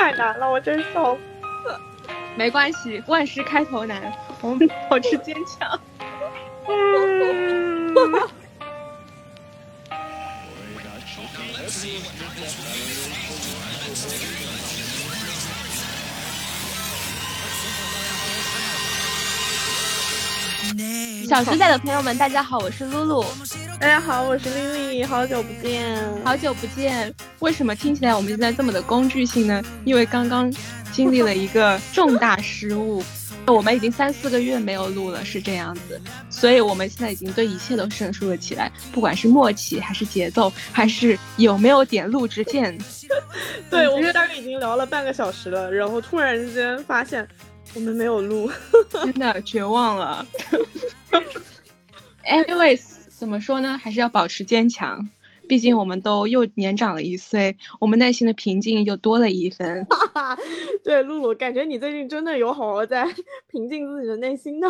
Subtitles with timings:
[0.00, 1.20] 太难了，我真笑死。
[2.34, 5.78] 没关系，万事开头难，我们 保持坚强。
[21.28, 23.22] 小时代的朋友们，大家好，我是露露。
[23.78, 27.14] 大家好，我是丽丽，好久不见，好久不见。
[27.40, 29.62] 为什么听起来我们现在这么的工具性呢？
[29.84, 30.52] 因为刚刚
[30.92, 33.02] 经历了一个重大失误，
[33.46, 36.00] 我们已经三四个月没有录了，是这样子。
[36.28, 42.78] 所以我们现在已经对一切都生疏了起来，不管是默契，还是节奏，还是有没有点录制键。
[43.70, 47.26] 对，我们大概已经聊了半个小时了，然后突然之间发现。
[47.72, 48.50] 我们没有录，
[48.90, 50.26] 真的绝望了。
[52.26, 52.80] Anyways，
[53.16, 53.78] 怎么说呢？
[53.80, 55.08] 还是要保持坚强，
[55.50, 59.84] 毕竟我们都又年长了一岁，我们内心的平静又多了一分。
[60.84, 63.04] 对，露露，感觉你最近真的有好好在
[63.50, 64.68] 平静自己的内心呢。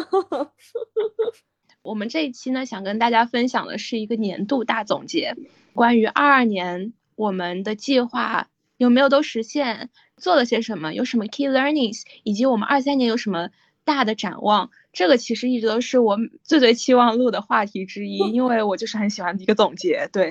[1.84, 5.36] 我们这一期呢，想跟大家分享的是一个年度大总结，
[5.74, 9.90] 关于二二年我们的计划有没有都实现。
[10.16, 10.94] 做了些什么？
[10.94, 12.04] 有什么 key learnings？
[12.22, 13.50] 以及我们二三年有什么
[13.90, 14.70] 大的展望？
[14.92, 20.08] 这个其实一直都是我最最期望录的话题之一，因为我就是很喜欢一个总结。
[20.12, 20.30] 对，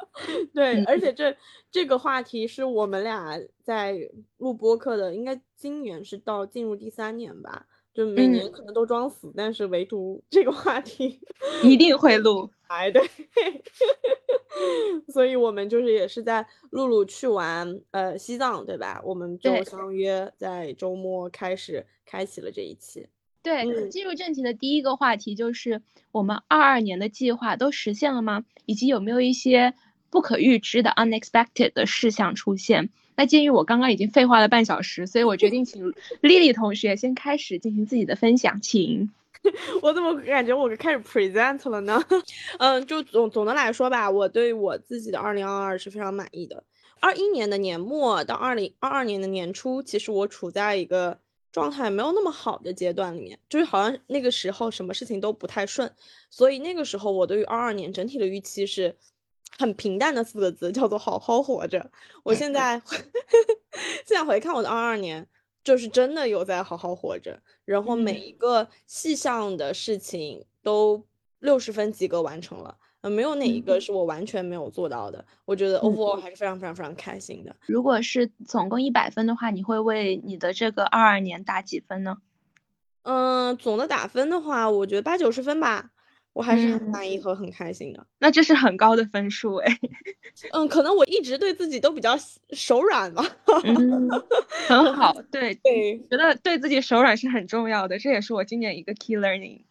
[0.52, 1.34] 对，而且这
[1.70, 3.96] 这个话题是我们俩在
[4.36, 7.66] 录播客的，应该今年是到进入第三年吧。
[7.98, 11.18] 就每年可能都装死，但是唯独这个话题
[11.64, 12.48] 一定会录。
[12.68, 13.02] 哎，对，
[15.08, 19.02] 所以我们就是也是在露露去完呃西藏，对吧？
[19.04, 23.08] 我们就相约在周末开始开启了这一期。
[23.42, 25.82] 对，进入正题的第一个话题就是
[26.12, 28.44] 我们二二年的计划都实现了吗？
[28.64, 29.74] 以及有没有一些
[30.08, 32.90] 不可预知的 unexpected 的事项出现？
[33.18, 39.10] 那鉴于我刚刚已经废话了半小时，所以我决定请丽丽同学先开始进行自己的分享，请。
[39.82, 42.00] 我怎么感觉我开始 present 了呢？
[42.60, 46.62] 嗯，就总总的来说吧，我对我自己的二零二二是非常满意的。
[47.00, 51.18] 二一年的年末到二零二二年的年初，其实我处在一个
[51.50, 55.90] 状态没有那么好的阶段里面，就是好像那个时候什么事情都不太顺，
[56.30, 58.94] 所以那个时候我对于二二年整体的预期是。
[59.56, 61.90] 很平淡的四个字叫做好好活着。
[62.22, 62.80] 我现在
[64.04, 65.26] 现在回看我的二二年，
[65.64, 71.04] 就是真的有在好好活着，然后每一个细项的事情都
[71.38, 75.24] 六十分及格完成了，呃，没有哪一个是我完全没有做到的。
[75.44, 77.54] 我觉得 overall 还是非常非常非常开心的。
[77.66, 82.18] 如果是总共一百分的话，你会为你的这个二二年打几分呢？
[83.02, 85.90] 嗯，总的打分的话，我觉得八九十分吧。
[86.32, 89.78] 我还是很满意和很开心的，那这是很高的分数哎。
[90.52, 92.16] 嗯，可能我一直对自己都比较
[92.50, 93.24] 手软吧。
[94.68, 99.62] 很好，对对，觉得对自己手软是很重要的，这也是我今年一个 key learning，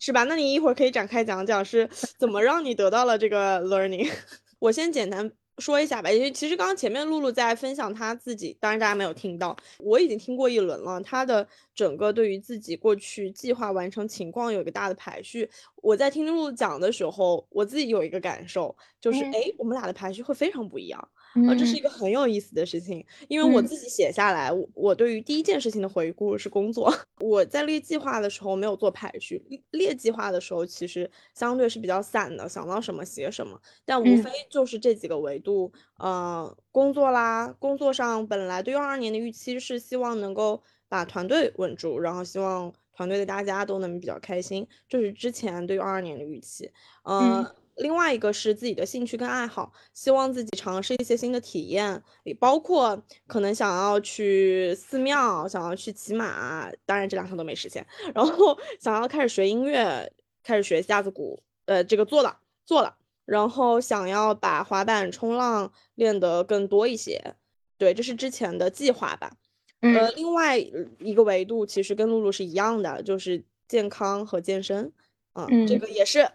[0.00, 0.24] 是吧？
[0.24, 4.10] 那你一会儿可以展开讲讲是怎么让你得到了这个 learning。
[4.58, 5.30] 我先简单。
[5.60, 11.00] 说一下吧，因为其实刚刚前面露露在分享她自己，当然大家没有听到，我已经听过一轮了。
[11.02, 15.48] 她的整个对于自己过去计划完成情况有一个大的排序。
[15.76, 21.08] 我在听露露讲的时候，我自己有一个感受，就是哎，我们俩的排序会非常不一样。
[21.48, 26.92] 啊，这是一个很有意思的事情，因为我自己写下来，我我对于第一件事情的回顾是工作。
[27.20, 33.60] 我在列计划的时候没有做排序，列计划的时候其实相对是比较散的，想到什么写什么。
[33.84, 46.70] 但无非就是这几个维度，呃，工作啦，工作上本来对于二二年的预期是希望能够把团队稳住，然后希望团队的大家都能比较开心，这是之前对于二二年的预期，
[47.04, 47.46] 嗯。
[47.80, 57.86] 另外一个是自己的兴趣跟爱好，希望自己尝试一些新的体验，也包括可能想要去寺庙，想要去骑马，当然这两项都没实现。
[58.14, 62.96] 然后想要开始学音乐，开始学架子鼓，呃，这个做了做了。
[63.24, 67.36] 然后想要把滑板、冲浪练得更多一些，
[67.78, 69.32] 对，这是之前的计划吧。
[69.80, 74.92] 呃，另外一个维度其实跟露露是一样的，就是健康和健身，
[75.34, 76.28] 嗯，这个也是。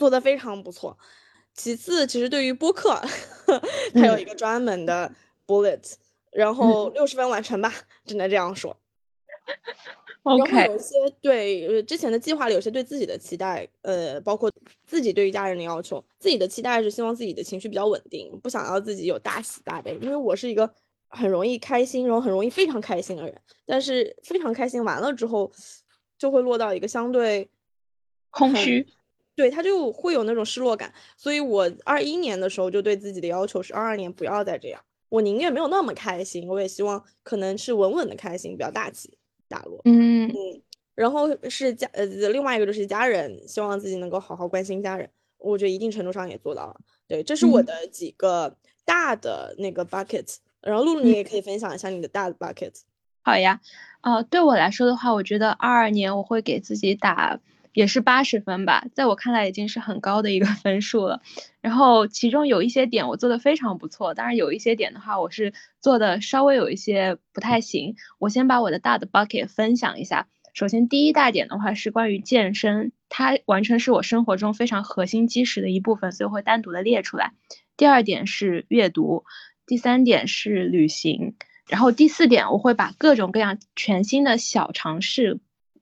[0.00, 0.96] 做的非常不错。
[1.52, 2.98] 其次，其实对于播客，
[3.92, 5.12] 它有一个专门的
[5.46, 5.92] bullet，
[6.32, 7.70] 然后六十分完成吧，
[8.06, 8.74] 只能这样说。
[10.22, 10.64] OK。
[10.64, 14.50] 有些对之前的计划里有些对自己的期待，呃，包括
[14.86, 16.02] 自己对于家人的要求。
[16.18, 20.72] 自己的期待是希望自己的情绪比较稳定，不想要自己有大喜大悲，因为我是一个
[21.08, 23.38] 很容易开心，然后很容易非常开心的人。
[23.66, 25.52] 但是非常开心完了之后，
[26.16, 27.50] 就会落到一个相对
[28.30, 28.86] 空虚。
[29.40, 34.78] 对他就会有那种失落感，所以我二一年的时候就对自己的要求是二二年不要再这样，
[35.08, 39.16] 我宁愿没有那么开心，我也希望可能是稳稳的开心，不要大起
[39.48, 39.80] 大落。
[39.86, 40.62] 嗯嗯，
[40.94, 45.08] 然后是家呃，另外一个就是家人，希望自己能够好好关心家人。
[45.38, 46.76] 我觉得一定程度上也做到了。
[47.08, 48.54] 对，这是我的几个
[48.84, 50.36] 大的那个 bucket。
[50.60, 52.74] 然后露露，你也可以分享一下你的大的 bucket。
[53.22, 53.58] 好呀，
[54.02, 57.40] 呃，对我来说的话，我觉得二二年我会给自己打。
[57.72, 61.22] 也是八十分吧，在我看来已经是很高的一个 分数了。
[61.60, 67.94] 然后其中有一些点我做的非常不错，当然有一些点的话我是做的稍微有一些不太行。
[68.18, 70.26] 我先把我的大的 bucket 分享一下。
[70.52, 77.32] 首先第一大点的话是关于健身，它完全是我生活中非常核心基石的一部分，所以会单独的列出来。
[77.76, 79.24] 第二点是阅读，
[79.64, 81.36] 第三点是旅行，
[81.68, 85.38] 然后第四点我会把各种各样全新的小尝试。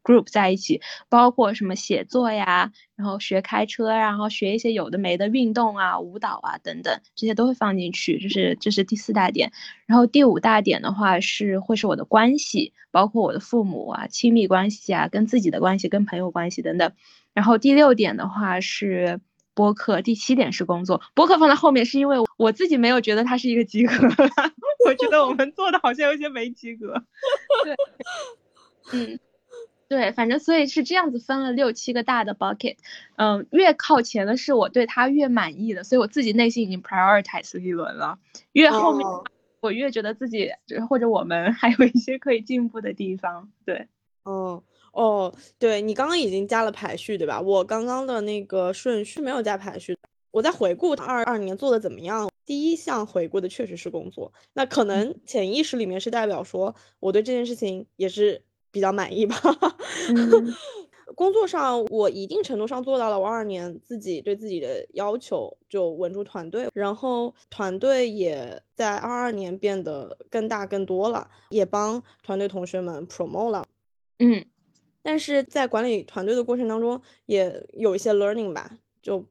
[0.08, 8.18] Group 在一起，包括什么写作呀，然后学开车，然后学一些有的没的运动啊、舞蹈啊等等，这些都会放进去。
[8.18, 9.52] 这是这是第四大点。
[9.84, 16.90] 然后第五大点的话是会是我的关系，包括我的父母啊、亲密关系啊、跟自己的关系、跟朋友关系等等。
[17.34, 19.20] 然后第六点的话是
[19.52, 21.02] 播客，第七点是工作。
[21.14, 23.92] 播客放在后面是因为我自己没有觉得它是一个及格，
[24.86, 26.94] 我觉得我们做的好像有些没及格。
[27.64, 27.76] 对，
[28.92, 29.18] 嗯。
[29.88, 32.76] 对，反正所以是这样子分了六七个大的 bucket，
[33.16, 38.18] 嗯，越靠前的是我对他越满意的，所以我自己内心已经 prioritize 一轮了。
[38.52, 39.06] 越后面
[39.60, 40.50] 我越觉得自己
[40.90, 43.50] 或者我们 还有一些可以进步的地方。
[43.64, 43.88] 对，
[44.24, 44.62] 哦
[44.92, 47.40] 哦，对你刚刚已经加了排序对吧？
[47.40, 49.96] 我刚刚的那个顺序没有加排序。
[50.30, 58.42] 我在回顾二二年做的怎么样，第一项回顾的确实是工作，那可能潜意识里面是代表说我对这件事情也是。
[58.70, 59.36] 比较满意吧。
[61.14, 73.66] 工作上，我一定程度上做到了我二年自己对自己的要求，就稳住团队，然后团队也在二二年变得更大更多了，也帮团队同学们 promote 了。
[74.18, 74.44] 嗯，
[75.02, 79.24] 但是在管理团队的过程当中，也有一些 learning 吧，就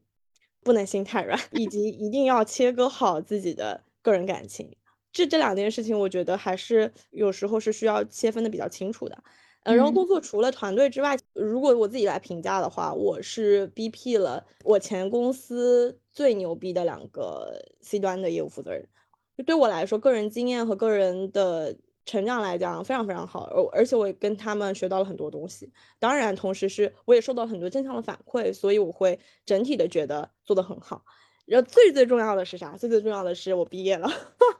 [0.63, 4.75] 不能心太软，以及一定要切割好自己的个人感情。
[5.17, 9.17] 这这两件事情，我觉得还是有时候是需要切分的比较清楚的。
[9.63, 18.87] 呃，然后工作除了团队之外，如果我自己来评价的话，我是 BP 了我前公司最牛逼的两个 C 端的业务负责人。
[19.35, 21.75] 就对我来说，个人经验和个人的
[22.05, 23.45] 成长来讲，非常非常好。
[23.45, 25.71] 而而且我也跟他们学到了很多东西。
[25.97, 31.03] 当然，同时是我也受到很多正向的反馈，所以我会整体的觉得做得很好。
[31.45, 32.75] 然后最最重要的是啥？
[32.77, 34.09] 最最重要的是我毕业了，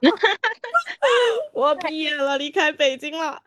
[1.52, 3.42] 我毕业了，离开北京了，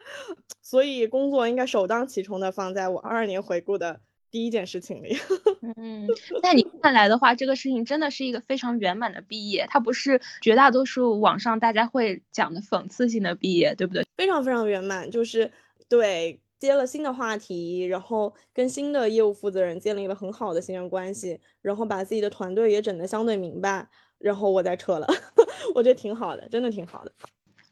[0.61, 3.99] 所以工作应该首当其冲的放在我二二年回顾的
[4.29, 5.17] 第一件事情里。
[5.77, 6.07] 嗯，
[6.41, 14.05] 在你看来的话，这个事情真的是一个非常圆满的毕业，它不是绝大多数网上大家会讲的讽刺性的毕业，对不对？
[14.17, 15.51] 非常非常圆满，就是
[15.87, 16.39] 对。
[16.61, 25.07] 接了新的话题，然后跟新的业务负责人建立了很好的信任关系，然后把自己的团队也整得相对明白，然后我再撤了，
[25.73, 27.11] 我觉得挺好的，真的挺好的。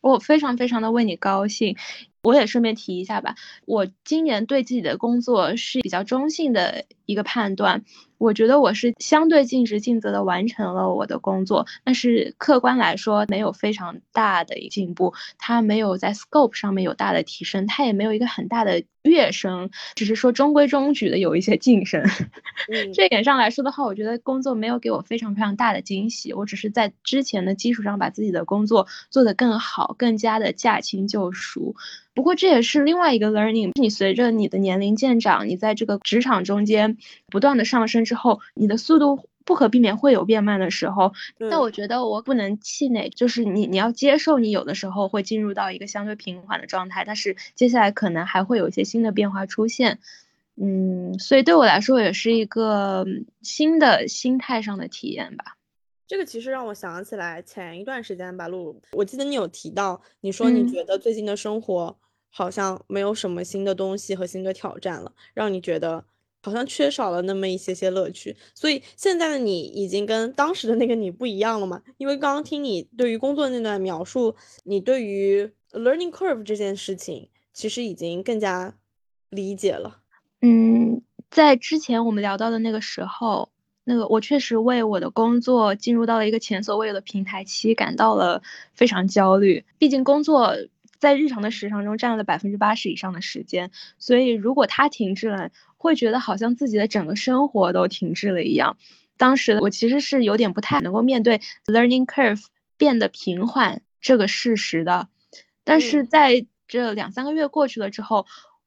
[0.02, 1.76] 我非常非常的为你高兴，
[2.22, 3.36] 我也顺便提一下吧，
[3.66, 7.84] 我今年对自己的工作是比较中性的一个判断。
[8.20, 22.04] 我觉得我是相对尽职尽责的完成了我的工作，但是客观来说没有非常大的进步，它没有在 scope 上面有大的提升，它也没有一个很大的跃升，只是说中规中矩的有一些晋升。
[22.94, 31.74] 这点上来说的话，我觉得工作没有给我非常非常大的惊喜，我只是在之前的基础上把自己的工作做得更好，更加的驾轻就熟。
[32.16, 41.14] 不过这也是另外一个 learning，你随着你的年龄渐长，你在这个职场中间不断的上升之后，你的速度不可避免会有变慢的时候。
[41.50, 50.00] 但我觉得我不能气馁，就是你你要接受你有的时候会进入到一个相对平缓的状态，但是接下来可能还会有一些新的变化出现。
[50.56, 53.06] 嗯，所以对我来说也是一个
[53.42, 55.56] 新的心态上的体验吧。
[56.08, 61.98] 这个其实让我想起来前一段时间吧，露露，我记得你有提到，你说你觉得最近的生活。
[62.32, 66.06] 好像没有什么新的东西和新的挑战了，让你觉得
[66.42, 68.36] 好像缺少了那么一些些乐趣。
[68.54, 71.82] 所以现在的你已经跟当时的那个你不一样了嘛？
[71.98, 78.76] 因为刚刚听你对于工作那段描述，你对于 learning curve 这件事情其实已经更加
[79.30, 80.00] 理解了。
[80.42, 83.50] 嗯，在之前我们聊到的那个时候，
[83.84, 88.42] 那个我确实为我的工作进入到了一个前所未有的平台期感到了
[88.74, 89.66] 非常焦虑。
[89.78, 90.56] 毕竟工作。
[91.00, 98.78] 在日常的时长中占了百分之八十以上的时间，所以如果它停滞了，会觉得好像自己的整个生活都停滞了一样。
[99.18, 102.46] 当时我其实是有点不太能够面对 learning curve
[102.78, 105.08] 变得平缓这个事实的。
[105.64, 108.26] 但是在这两三个月过去了之后，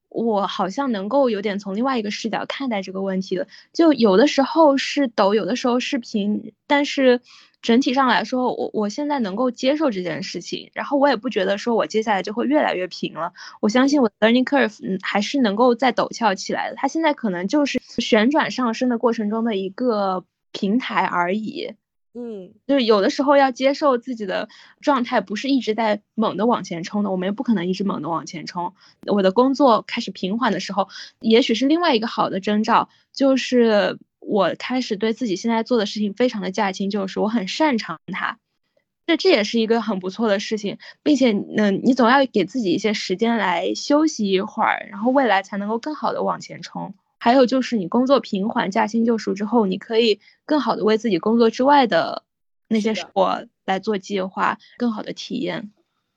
[0.09, 3.47] 我好像能够有点从另外一个视角看待这个问题了。
[3.73, 7.21] 就有的时候是陡，有的时候是平，但是
[7.63, 13.33] 整体上来说，我我现在能够接受这件事情，然后我也不觉得说我接下来就会越来越平了。
[13.61, 16.77] 我相信我的 learning curve 嗯还是能够再陡峭起来的。
[16.77, 21.75] 它现在可能就是旋转上升的过程中的一个平台而已。
[22.15, 24.47] 嗯，就是有的时候要接受自己的
[24.83, 28.75] 状态不是一直在猛的往前冲的，我们也不可能一直猛的往前冲。
[29.07, 30.89] 我的工作开始平缓的时候，
[31.21, 38.39] 也许是另外一个好的征兆，就是我开始对自己现在做的事情非常的驾轻就熟，我很擅长它。
[39.05, 46.95] 这这也是一个很不错的事情，并且，嗯，你总要给自己一些时间来休息一会儿，然后未来才能够更好的往前冲。
[47.19, 52.23] 还有就是你工作平缓、驾轻就熟之后，你可以更好的为自己工作之外的
[52.69, 55.73] 那些生活来做计划，更好的体验。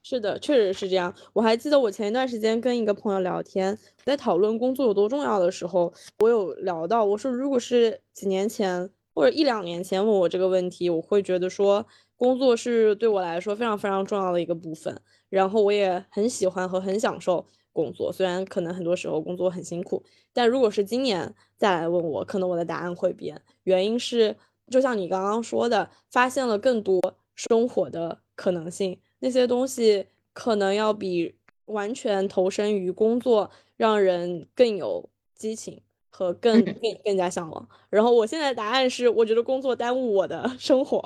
[0.07, 1.12] 是的，确实是这样。
[1.33, 11.83] 我还记得我前一段时间跟一个朋友聊天，在讨论工作有多重要的时候，我有聊到，我说如果是几年前或者一两年前问我这个问题，我会觉得说
[12.17, 14.95] 工作是对我来说非常非常重要的一个部分，
[15.27, 17.43] 然后我也很喜欢和很享受。
[17.74, 23.41] 工作虽然可能很多时候工作很辛苦，但如果是今年再来问我，可能我的答案会变。
[23.63, 24.38] 原因是，
[24.69, 27.01] 就像你刚刚说的，发现了更多
[27.33, 31.34] 生活的可能性，那些东西可能要比
[31.65, 37.67] 完全投身于工作让人更有激情和更更更加向往。
[37.89, 41.01] 然后我现在答案是，我觉得工作耽误我的 生活。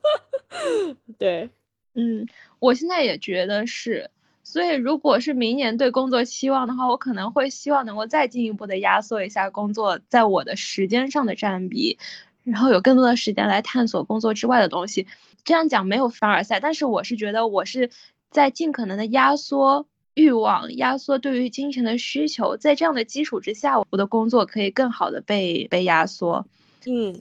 [1.16, 1.48] 对，
[1.94, 2.26] 嗯，
[2.58, 4.10] 我现在也觉得是。
[4.42, 11.98] 所以，如果是明年对工作期望的话，我可能会希望能够再进一步的压缩一下工作在我的时间上的占比，
[12.42, 15.06] 然后有更多的时间来探索工作之外的东西。
[15.44, 17.90] 这样讲没有凡尔赛，但是我是觉得我是
[18.30, 26.46] 在尽可能的压缩欲望，压缩对于金钱的需求，在这样的基础之下，我的工作可以更好的被被压缩。
[26.86, 27.20] 嗯，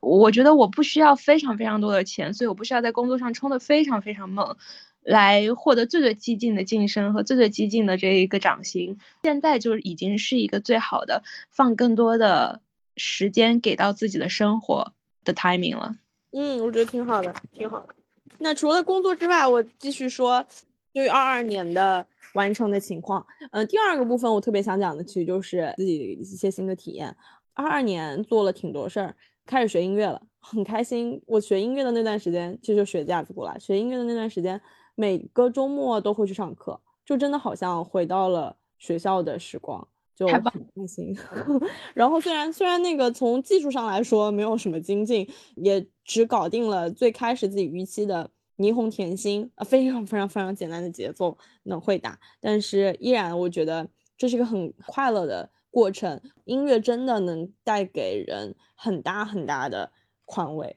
[0.00, 4.56] 我觉得我不需要非常非常多的钱，所以我不需要在工作上冲的非常非常猛。
[5.02, 12.60] 来获得最最激进的晋升和最最激进的这一个涨薪，现在就已经是一个最好的放更多的
[12.98, 14.92] 时间给到自己的生活
[15.24, 15.96] 的 timing 了。
[16.32, 17.94] 嗯，我觉得挺好的，挺好的。
[18.38, 20.44] 那除了工作之外，我继续说
[20.92, 23.26] 对于二二年的完成的情况。
[23.52, 27.16] 嗯，第二个部分我特别想讲的，其实就是自己一些新的体验。
[27.54, 31.22] 二二年做了挺多事儿，开始学音乐了，很开心。
[31.26, 33.58] 我学音乐的那段时间，其实就学架子鼓了。
[33.58, 34.60] 学音乐的那段时间。
[34.96, 39.88] 每个周末都会去上课，就真的好像回到了学校的时光，
[40.26, 41.16] 就很开心。
[41.94, 56.20] 然后虽然虽然那个从技术上来说没有什么精进，也只搞定了最开始自己预期的霓虹甜心啊，非常非常非常简单的节奏能会打，但是依然我觉得这是一个很快乐的过程。
[56.44, 59.90] 音乐真的能带给人很大很大的
[60.26, 60.76] 宽慰。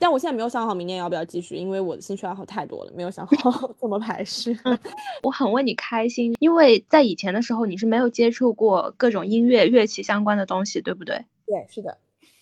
[0.00, 4.56] 但我现在没有想好明年要不要继续，因为我的兴趣爱好太多了，没有想好 怎么排序。
[5.24, 11.24] 我很为你开心，因为在以前的时候你是没有接触过各种音乐乐器相关的东西，对不对？
[11.46, 11.98] 对，是的。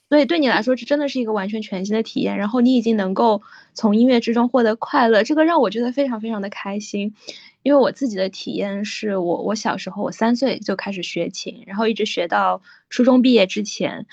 [0.08, 2.36] 所以对你来说，这真的是一个完全全新的体验。
[2.36, 3.42] 然后你已经能够
[3.74, 7.14] 从音乐之中获得快乐，这个让我觉得非常非常的开心。
[7.62, 14.06] 因为我自己的体验是我我小时候我三岁就开始学琴，然后一直学到初中毕业之前。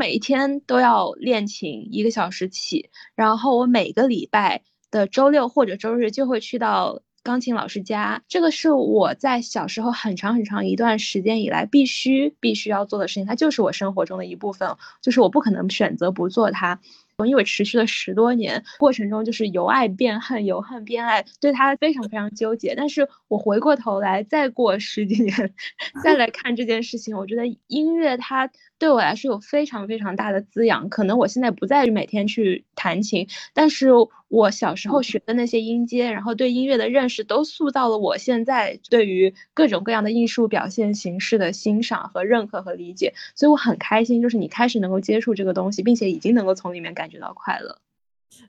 [0.00, 8.22] 每天都要练琴一个小时起，然后我每个礼拜的周六或者周日就会去到钢琴老师家。
[8.26, 16.80] 这个是我在小时候很长很长一段时间以来必须必须要做的事情，它就是我生活中的一部分，就是我不可能选择不做它。
[17.26, 22.74] 因为持续了十多年，过程中就是由爱变恨，由恨变爱，对他非常非常纠结。
[22.74, 25.54] 但是我回过头来，再过十几年，
[26.02, 28.50] 再来看这件事情，我觉得音乐它
[28.80, 30.88] 对我来说有非常非常大的滋养。
[30.88, 33.90] 可能我现在不再每天去弹琴，但是
[34.28, 43.12] 我小时候学的那些音阶，然后对音乐的认识，都塑造了我现在对于各种各样的艺术表现形式的欣赏和认可和理解。
[43.34, 47.10] 所以我很开心，就是你开始能够接触这个东西，并且已经能够从里面感。
[47.10, 47.76] 觉到快乐，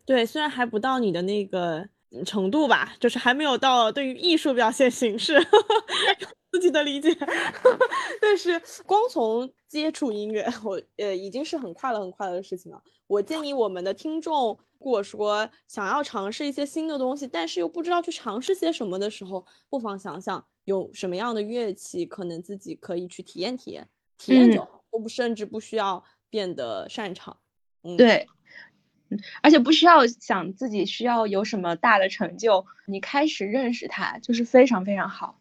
[0.05, 1.83] 对，虽然还不到你的那个
[2.23, 5.43] 程度吧，就是还没有到对于艺术表现形式
[6.51, 7.15] 自己的理解，
[8.21, 12.83] 但是光从接触音乐，我呃已经是很快乐很快乐的事情了。
[13.07, 27.37] 我建议我们的听众，如果说想要尝试一些新的东西，但是又不知道去尝试些什么的时候，不妨想想有什么样的乐器可能自己可以去体验体验，体验就好，不甚至不需要变得擅长。
[27.83, 28.27] 嗯对。
[29.09, 35.40] 嗯，而且不需要想自己需要有什么大的成就，你开始认识它就是非常非常好。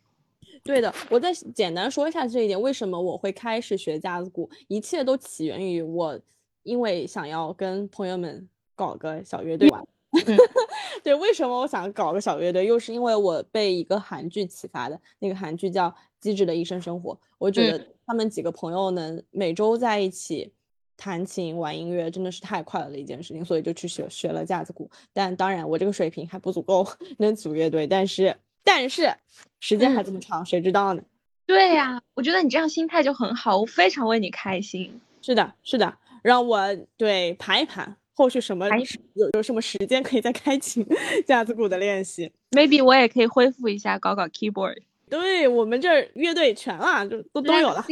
[0.63, 6.19] 对的，我再简单说一下这一点，为什么我会开始学架子鼓，一切都起源于我，
[6.63, 9.87] 因为想要跟朋友们搞个小乐队玩。
[11.05, 12.67] 对，为什么我想搞个小乐队？
[12.67, 15.89] 又是因为我被一个韩剧启发的，那个韩剧叫
[16.19, 20.53] 《机智的医生生活》，我觉得他们几个朋友能每周在一起
[20.97, 24.91] 弹琴玩音乐，真的是太快乐的一件事情，所以就去学学了架子鼓。
[25.13, 26.85] 但当然，我这个水平还不足够
[27.19, 29.15] 能组乐队，但是但是
[29.61, 31.03] 时间还这么长，谁知道呢？
[31.47, 35.01] 对呀，我觉得你这样心态就很好，我非常为你开心。
[35.23, 36.61] 是的，是的，让我
[36.97, 37.97] 对盘一盘。
[38.13, 38.69] 后续什么
[39.15, 40.87] 有有什么时间可以再开启
[41.27, 44.83] 架子鼓的练习？Maybe 我也可以恢复一下搞搞 keyboard。
[45.09, 47.83] 对我们这乐队全了，就都都有了。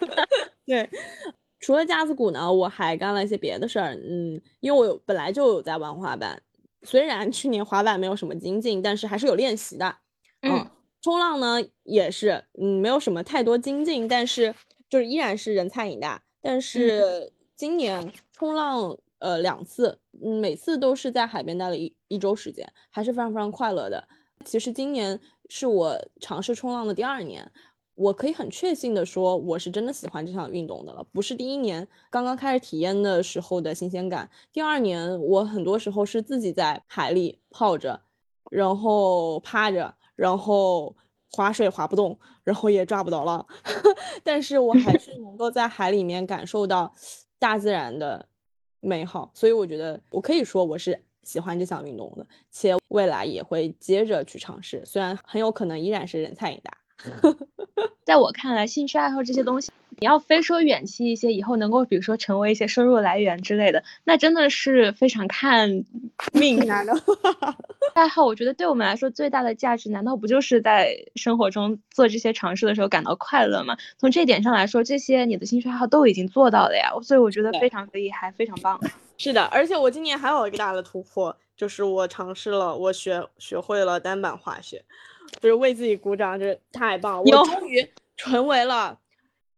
[0.66, 0.88] 对，
[1.58, 3.94] 除了架子鼓呢，我还干了一些别的事儿。
[3.94, 6.40] 嗯，因为我本来就有在玩滑板，
[6.86, 9.96] 虽然去年滑板没有什么精进，但是还是有练习的。
[10.40, 10.70] 嗯，
[11.02, 14.54] 冲浪呢也是，嗯，没有什么太多精进，但是
[14.88, 16.22] 就是依然是人菜瘾大。
[16.40, 18.96] 但是今年冲浪。
[19.18, 24.06] 呃，两次，嗯，每次都是在海边待了一一周时间，还是非常非常快乐的。
[24.44, 27.50] 其实今年是我尝试冲浪的第二年，
[27.96, 31.04] 我可以很确信的说，我是真的喜欢这项运动的了。
[31.12, 38.00] 不是第一年刚刚开始体验的时候的新鲜感，第二年我很多时候是自己在海里泡着，
[38.50, 40.94] 然后趴着，然后
[41.32, 43.44] 划水划不动，然后也抓不到浪，
[44.22, 46.94] 但是我还是能够在海里面感受到
[47.38, 48.28] 大自然的。
[48.80, 56.76] 美好，所以我觉得我可以说我是喜欢这项运动的，且未来也会接着去尝试，虽然很有可能依然是人菜瘾大。
[58.04, 65.84] 在我看来，兴趣爱好这些东西，你要非说远期一些，以后能够比如说成为一些收入来源之类的，那真的是非常看
[66.32, 66.82] 命 啊！
[67.94, 73.76] 爱好，我觉得对我们来说最大的价值，难道不就是在生活中做这些尝试的时候感到快乐吗？
[73.98, 78.78] 从这点上来说，这些你的兴趣爱好都已经做到了呀，所以我觉得非常厉害，非常棒。
[79.18, 84.84] 是的，而且我今年还有一个大的突破，就是我尝试了，我学学会了单板滑雪。
[85.46, 87.22] 就是为自己鼓掌，这太棒！
[87.22, 88.98] 我终于成为了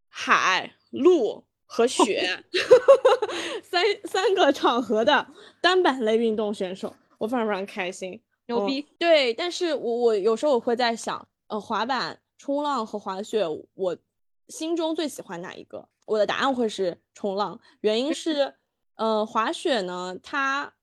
[0.07, 2.44] 海陆和雪
[3.64, 5.27] 三三个场合的
[5.62, 8.87] 单板类运动选手，我非常非常开心，牛逼！
[8.98, 13.96] 对，但是我我有时候我会在想，呃，滑板、冲浪和滑雪，我
[14.48, 15.88] 心中最喜欢哪一个？
[16.05, 18.53] 我的答案会是冲浪，原因是，
[18.96, 20.74] 呃，滑雪呢，它。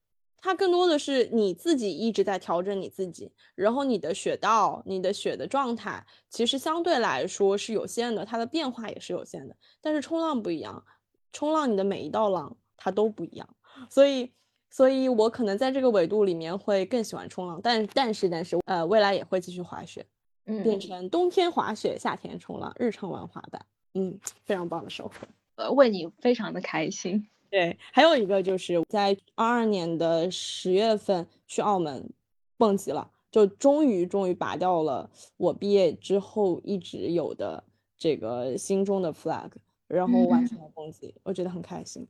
[0.45, 9.57] 它更多的是你自己一直在调整你自己，然后你的雪道、你的雪的状态，其实相对来说是有限的，它的变化也是有限的。
[9.81, 10.85] 但是冲浪不一样，
[11.33, 13.49] 冲浪你的每一道浪它都不一样，
[13.89, 14.31] 所以，
[14.69, 20.05] 所以我可能在这个纬度里面会更喜欢冲浪，但但是但是呃，未来也会继续滑雪，
[20.45, 27.27] 嗯，变成冬天滑雪，夏天冲浪，日常玩滑板，嗯，非常棒的收获，呃，为你非常的开心。
[27.55, 32.11] 对，还有一个就是在二二年的十月份去澳门
[32.57, 37.63] 蹦极了，就终于终于拔掉了我毕业之后一直有的
[37.97, 39.49] 这个心中的 flag，
[39.87, 42.05] 然后完成了蹦极，我觉得很开心，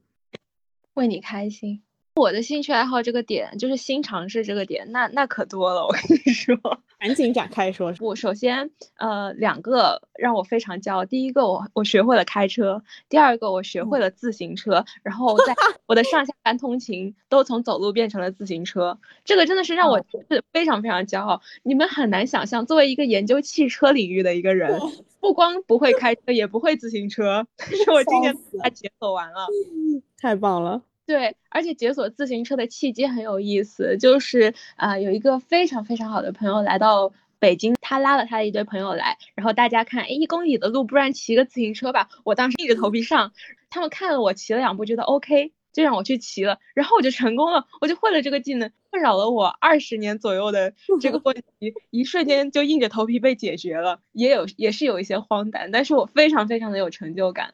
[0.95, 1.83] 为你开心。
[2.15, 5.85] 我的兴趣爱好这个点，就是新尝试这个点，那那可多了。
[5.85, 6.55] 我跟你说，
[6.97, 7.93] 赶紧展开说。
[7.99, 11.03] 我首先，呃，两个让我非常骄傲。
[11.03, 14.85] 第一个，我我学会了开车；第二个，我学会了自行车。
[15.03, 15.53] 然后在
[15.87, 19.99] 我的上下班通勤都从走路变成了自行车，这个真的是让我
[20.29, 21.41] 是非常非常骄傲。
[21.63, 24.79] 你们很难想象，作为一个研究汽车领域的一个人，
[25.19, 29.47] 不光不会开车，也不会自行车，但 是我今年把解锁完了，
[30.17, 30.81] 太棒了。
[31.05, 42.09] 对，而且解锁自行车的契机很有意思，就是啊，有一个非常非常好的朋友来到北京，他拉了他的一堆朋友来，然后大家看，哎，一公里的路，不然骑个自行车吧。
[42.23, 43.33] 我当时硬着头皮上，
[43.69, 57.53] 他们看了我骑了两步，觉得 OK，就让我去骑了，然后我就成功了，我就会了这个技能，困扰了我二十年左右的 这个问题，一瞬间就硬着头皮被解决了，也有也是有一些荒诞，但是我非常非常的有成就感，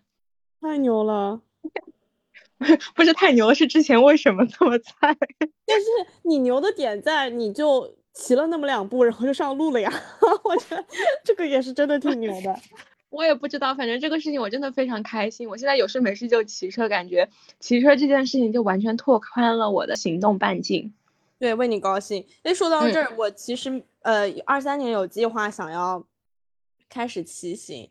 [0.61, 1.41] 太牛了。
[2.95, 5.15] 不是太牛了，是之前为什么这么菜？
[5.65, 5.87] 但是
[6.23, 9.91] 你牛的点在，你就骑了那么两步，然后就上路了呀。
[10.43, 10.85] 我觉得
[11.23, 12.55] 这个也是真的挺牛的。
[13.09, 15.49] 我也不知道，反正这个事情我真的非常开心。
[15.49, 17.27] 我现在有事没事就骑车，感觉
[17.59, 20.93] 骑车这件事情就完全拓宽了我的行动半径。
[21.39, 22.25] 对，为你高兴。
[22.43, 26.05] 哎，说到这儿，我其实呃二三年有计划想要
[26.87, 27.89] 开始骑行。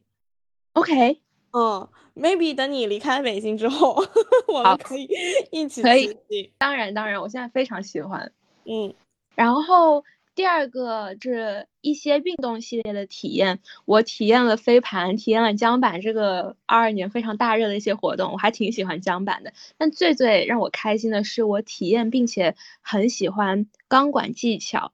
[0.73, 1.21] OK。
[1.53, 3.97] 嗯，maybe 等你离开北京之后，
[4.47, 5.09] 我们可以
[5.51, 6.17] 一起可以。
[6.59, 8.33] 当然，当然，我现在非常喜欢。
[8.65, 8.95] 嗯
[9.35, 19.53] 然后第二个是一些运动系列的体验，我体验了飞盘，体验了桨板，这个二二年非常大热的一些活动，我还挺喜欢桨板的。
[19.79, 24.93] 但最最让我开心的是，我体验并且很喜欢钢管技巧。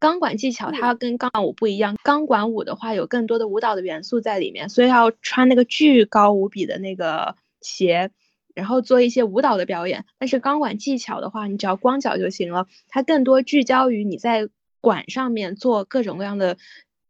[0.00, 8.10] 钢管技巧它跟钢管舞不一样，钢管舞的话有更多的舞蹈的元素在里面，所以要穿那个巨高无比的那个鞋。
[8.52, 12.66] 然后做一些舞蹈的表演，但是钢管技巧的话，你只要光脚就行了。
[12.88, 14.48] 它更多聚焦于你在
[14.80, 16.58] 管上面做各种各样的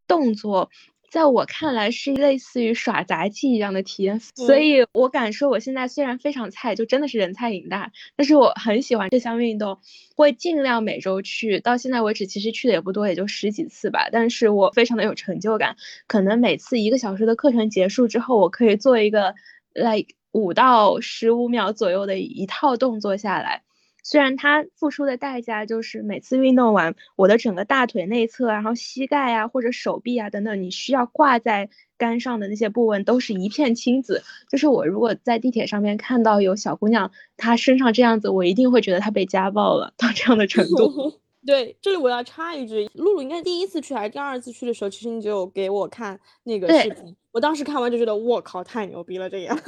[0.07, 0.71] 动作，
[1.11, 4.21] 在我看来是类似于耍杂技一样的体验。
[4.21, 9.79] 所以我敢说，我现在虽然非常菜，就真的是人菜瘾大，但是我很喜欢这项运动，
[10.15, 11.61] 会尽量每周去。
[11.61, 14.09] 到现在为止，其实去的也不多，也就十几次吧。
[14.13, 19.35] 但是我非常的有成就感，可能每次一个小时的课程结束之后，我可以做一个
[19.75, 20.15] like。
[20.33, 23.65] 五到十五秒左右的一套动作下来，
[24.11, 34.25] 虽然它付出的代价就是每次运动完，我的整个大腿内侧，然后膝盖啊或者手臂啊等等，你需要挂在杆上的那些部位都是一片青紫。
[34.51, 41.21] 就是我如果在地铁上面看到有小姑娘，她身上这样子，我一定会觉得她被家暴了到这样的程度。
[41.47, 49.59] 对，这里我要插一句，露露应该第一次去还是第二次去的时候，其实你就有给我看那个视频，我当时看完就觉得我靠，太牛逼了，这 样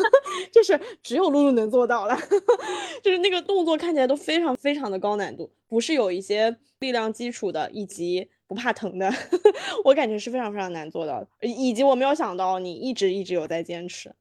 [0.53, 2.17] 就是只有露露能做到了，
[3.03, 9.11] 就是那个动作看起来都非常非常的高难度，不是有一些力量基础的以及不怕疼的，
[9.85, 14.15] 我感觉是非常非常难做到的，以及我没有想到你一直一直有在坚持。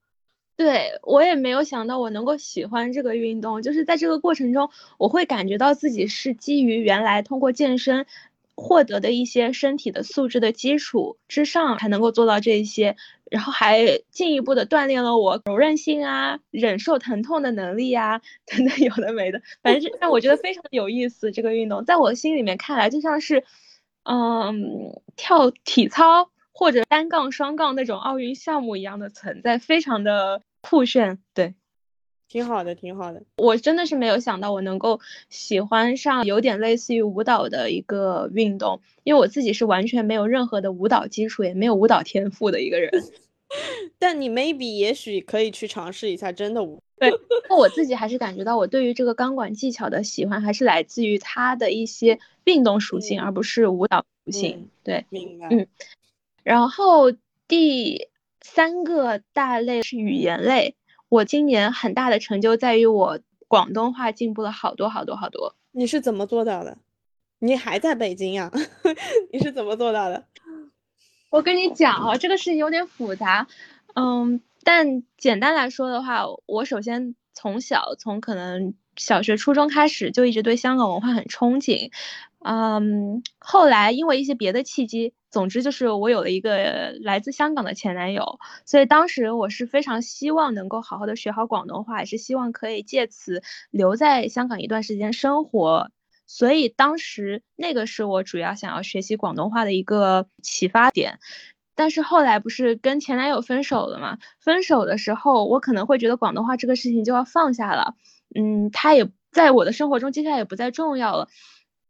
[0.62, 4.69] 对我也没有想到我能够喜欢这个运动，就是在这个过程中，
[5.00, 8.06] 我会感觉到自己是基于原来通过健身
[8.56, 12.95] 获得的一些身体的素质的基础之上，才能够做到这些，
[13.32, 21.32] 然后还进一步的锻炼了我柔韧性啊、忍受疼痛的能力啊等等有的没的，反正让我觉得非常有意思。
[21.32, 23.43] 这个运动在我心里面看来就像是，
[24.04, 30.43] 嗯，跳体操或者单杠、双杠那种奥运项目一样的存在，非常的。
[30.62, 31.56] 酷炫，对，
[32.28, 33.24] 挺好的，挺好的。
[33.38, 42.91] 我真的是没有想到我能够喜欢上有点类似于舞蹈的一个运动，因为我自己是完全没有任何的舞蹈基础，也没有舞蹈天赋的一个人。
[44.00, 46.82] 但你 maybe 也许可以去尝试一下真的舞。
[46.97, 47.12] 对，
[47.50, 54.69] 那我自己还是感觉到我对于这个钢管技巧的喜欢，还是来自于它的一些运动属性，而不是舞蹈属性。
[54.84, 55.47] 对，明白。
[55.50, 55.67] 嗯，
[56.43, 57.12] 然后
[57.47, 58.08] 第。
[58.42, 60.76] 三个大类是语言类，
[61.10, 65.56] 我今年很大的成就在于我广东话进步了好多好多好多。
[65.72, 66.78] 你是怎么做到的？
[67.40, 68.52] 你还在北京呀？
[69.32, 70.26] 你是怎么做到的？
[71.30, 73.48] 我跟你讲啊，这个事情有点复杂，
[73.96, 81.92] 嗯，但简单来说的话，我首先从小从可能小学、初中开始就一直对香港文化很憧憬，
[82.40, 85.14] 嗯，后来因为一些别的契机。
[85.32, 93.41] 总之就是我有了一个来自香港的前男友，所以当时我是非常希望能够好好的学好广东话，也是希望可以借此
[93.72, 95.89] 留在香港一段时间生活。
[96.28, 101.20] 所以当时那个是我主要想要学习广东话的一个启发点。
[101.74, 104.17] 但是后来不是跟前男友分手了嘛？
[104.39, 107.96] 分手的时候，我可能会觉得广东话这个事情就要放下了，
[108.36, 111.30] 嗯，他也在我的生活中接下来也不再重要了。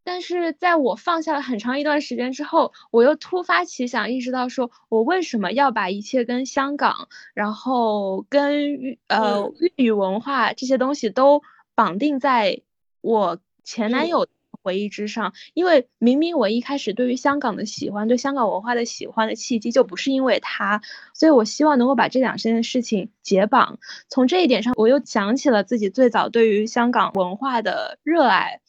[0.04, 11.42] 但是在我放下了很长一段时间之后，我又突发奇想，意识到说我为什么要把一切跟香港，然后跟呃粤语文化这些东西都
[11.76, 12.62] 绑定在
[13.02, 14.28] 我前男友
[14.64, 15.34] 回忆之上？
[15.54, 20.82] 因为明明我一开始对于香港的喜欢，对香港文化的喜欢的契机就不是因为他，
[21.14, 23.80] 所以我希望能够把这两件事情解绑。
[24.10, 28.62] 从这一点上，我又想起了自己最早对于香港文化的热爱。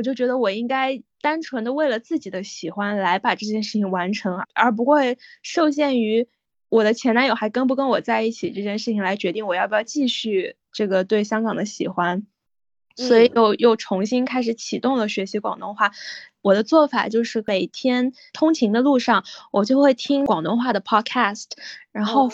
[0.00, 6.26] 我就觉得我应该单纯的为了自己的喜欢来把这件事情完成，而不会受限于
[6.70, 12.26] 我的前男友还跟不跟我在一起这件事情来决定我要不要继续这个对香港的喜欢，
[12.96, 15.92] 所以又又重新开始启动了学习广东话。
[16.40, 21.44] 我的做法就是每天通勤的路上，我就会听广东话的 podcast，
[21.92, 22.30] 然后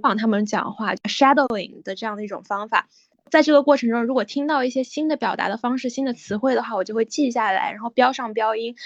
[0.00, 2.88] 放他们讲话，shadowing 的这样的一种方法。
[3.32, 8.76] 在这个过程中，如果听到一些新的表达的方式、新的词汇的话，我就会记下来，然后标上标音。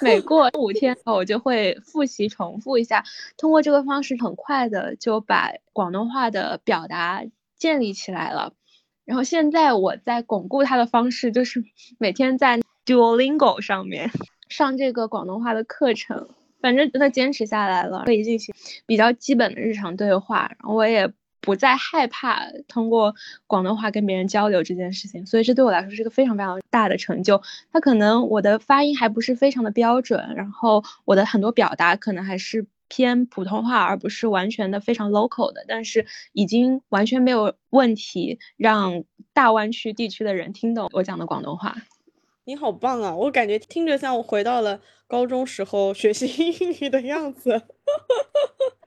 [0.00, 3.04] 每 过五天，我就会复习重复一下。
[3.36, 7.22] 通过这个方式，很快的就把广东话的表达
[7.58, 8.54] 建立起来了。
[9.04, 11.62] 然后现在我在巩固它的方式，就是
[11.98, 14.10] 每天在 Duolingo 上面
[14.48, 16.30] 上这个广东话的课程。
[16.62, 18.54] 反正真的坚持下来了，可以进行
[18.86, 20.50] 比较基本的日常对话。
[20.58, 21.12] 然后我也。
[21.40, 23.14] 不再害怕通过
[23.46, 27.42] 广东话跟别人交流这件事情，所以这对我来说是一个非常非常大的成就。
[27.72, 41.76] 它可能我的发音还不是非常的标准，然后我的很多表达可能还是偏普通话，而不是完全的非常 local 的，但是已经完全没有问题让大湾区地区的人听懂我讲的广东话。
[42.44, 43.14] 你好棒啊！
[43.14, 47.62] 我感觉听着像我回到了高中时候学习英语的样子。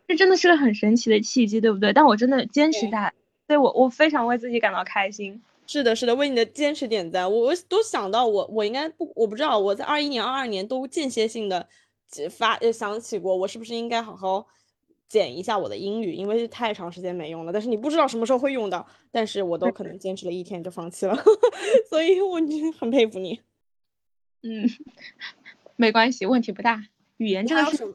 [0.07, 1.93] 这真的是个很神奇的契机，对不对？
[1.93, 3.13] 但我真的坚持下来，
[3.47, 5.41] 所以我我非常为自己感到开心。
[5.65, 7.31] 是的，是的，为你的坚持点赞。
[7.31, 11.67] 我我都想到我我应该不，我不知道我在二一年、二二年都间歇性的
[12.29, 14.45] 发想起过，我是不是应该好好
[15.07, 17.53] 减一下我的英语，因为太长时间没用了。
[17.53, 21.17] 但是你不知道什么时候会用到，但是我都可能坚持了一天就放弃了，
[21.89, 22.39] 所以我
[22.77, 23.39] 很佩服你。
[24.41, 24.67] 嗯，
[25.77, 26.83] 没关系，问题不大。
[27.15, 27.93] 语言这个是。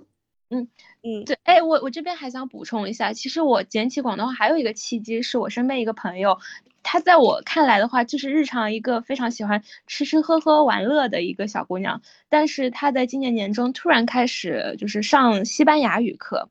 [0.50, 0.66] 嗯
[1.02, 6.38] 嗯，对，哎，我我这边还想补充一下，其实我捡起广东话还有一个契机，是我身边一个朋友，
[6.82, 16.48] 他在我看来的话，就是日常一个非常喜欢吃吃喝喝玩乐的一个小姑娘，但是她在今年年中突然开始就是上西班牙语课，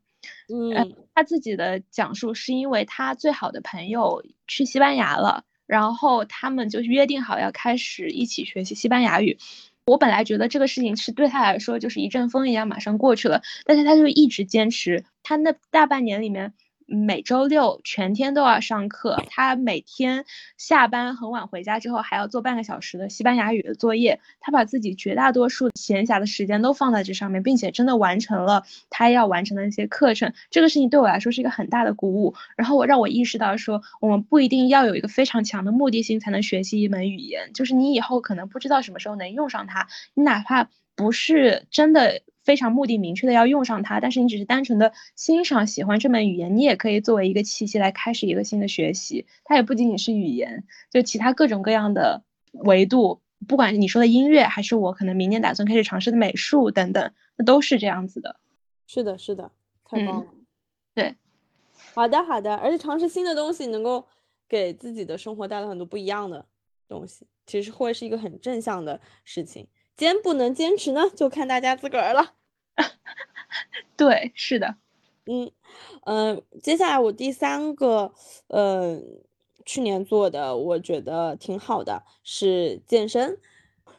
[0.47, 9.37] 嗯，她自己的讲述是因为她最好的朋友去西班牙了，然后他们就约定好要开始一起学习西班牙语。
[9.87, 16.53] 我本来觉得这个事情是对他来说就是一阵风一样，马上过去了，但是他就一直坚持，他那大半年里面。
[16.87, 20.25] 每周六全天都要上课，他每天
[20.57, 24.19] 下班很晚回家之后还要做半个小时的西班牙语的作业。
[24.39, 30.33] 他把自己绝大多数闲暇的时间都放在这上面，并且真的完成了他要完成的那些课程。
[30.49, 32.33] 这个事情对我来说是一个很大的鼓舞。
[32.55, 42.21] 然后我让我意识到说，我们不一定要有一个非常强的目的性才能学习一门语言，就是你以后可能不知道什么时候能用上它，你哪怕不是真的。
[42.47, 49.25] 非常目的明确的要用上它，但是你只是单纯的欣赏、喜欢这门语言，你也可以作为一个契机来开始一个新的学习。
[49.43, 58.37] 它也不仅仅是语言，就其他各种各样的维度，不管是你说的音乐，还是我可能明年打算开始尝试的美术等等，那都是这样子的。
[58.87, 59.51] 是的，是的，
[59.83, 60.27] 太棒了。
[60.95, 61.17] 对，
[61.93, 62.55] 好的，好的。
[62.55, 64.07] 而且尝试新的东西，能够
[64.47, 66.45] 给自己的生活带来很多不一样的
[66.87, 69.67] 东西，其实会是一个很正向的事情。
[69.97, 72.35] 坚不能坚持呢，就看大家自个儿了。
[73.97, 74.75] 对，是的，
[75.25, 75.51] 嗯
[76.05, 78.13] 嗯，接下来我第三个，
[78.47, 79.01] 呃，
[79.65, 83.39] 去年做的，我觉得挺好的是健身。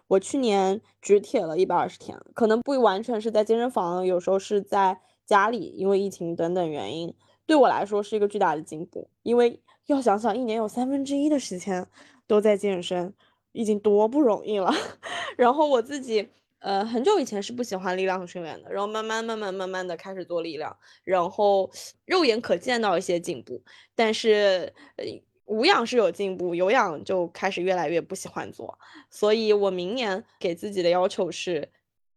[0.07, 9.11] 我去年举铁了一百二十天，可能不完全是在健身房，有时候是在家里，因为疫情等等原因，对我来说是一个巨大的进步。
[9.23, 11.87] 因为要想想，一年有三分之一的时间
[12.27, 13.13] 都在健身，
[13.59, 14.73] 已经多不容易了。
[15.37, 16.29] 然后我自己。
[16.61, 21.71] 呃，很久以前是不喜欢力量训练的，然后慢慢慢慢慢慢的开始做力量，然后
[22.05, 23.63] 肉眼可见到一些进步，
[23.95, 25.05] 但是呃
[25.45, 28.77] 无氧是有进步，有氧就开始越来越不喜欢做，
[29.09, 31.71] 所以我明年给自己的要求是，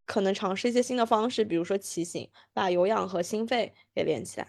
[0.08, 4.48] 可能尝试一些新的方式，比如说骑行，把有氧和心肺给练起来，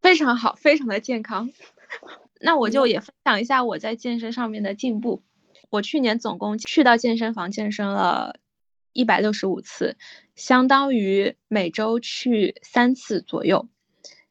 [0.00, 1.48] 非常好，非常的健康。
[2.42, 5.22] 那我就也分享一下我在健身上面的进步，
[5.72, 8.36] 我去年总共去到健身房健身了。
[8.94, 9.96] 一百六十五次，
[10.36, 13.66] 相当于每周去三次左右。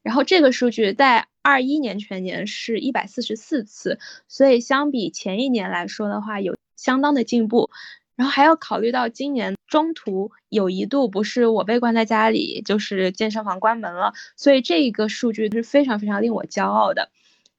[0.02, 7.70] 然后这个数据在二一年全年是一百四十四次，所以相比前一年来说的话，有相当的进步。
[8.14, 17.10] 然后还要考虑到今年中途有一度不是我被关在家里，就是健身房关门了，所以这一个数据是非常非常令我骄傲的。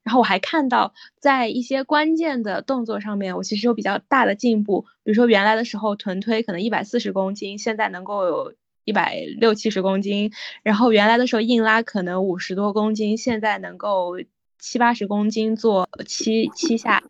[0.03, 4.85] 然后我还看到，在一些关键的动作上面，我其实有比较大的进步。
[5.03, 10.29] 比如说，原来的时候臀推可能一百四十公斤，现在能够有一百六七十公斤；
[10.61, 14.15] 然后原来的时候硬拉可能五十多公斤，现在能够
[14.59, 17.03] 七八十公斤做七七下。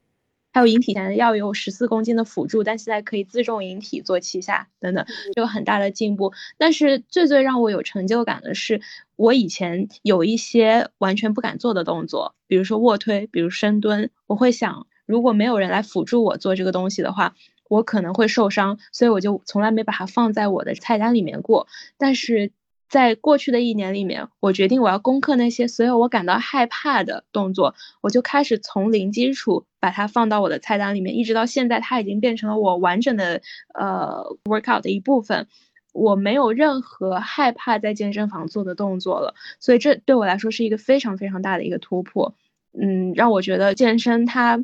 [0.53, 6.31] 还有引体前要有十四公斤的辅助，但现在可以自重引体做七下等等，有很大的进步。
[6.57, 8.79] 但是最最让我有成就感的是，
[9.15, 17.33] 我以前有一些完全不敢做的动作，比如说卧推，比如深蹲，我会想，如果没有人来辅助我做这个东西的话，
[17.67, 21.67] 我可能会受伤，所以我就从来没把它放在我的菜单里面过。
[21.97, 22.51] 但是。
[22.93, 33.41] 在过去的一年里面，我决定我要攻克那些所有我感到害怕的动作，我就开始从零基础把它放到我的菜单里面，一直到现在，它已经变成了我完整的
[33.73, 35.47] 呃 workout 的一部分。
[35.91, 42.35] 我没有任何害怕在健身房做的动作了，所以这对我来说是一个非常非常大的一个突破。
[42.79, 44.63] 嗯，让我觉得健身它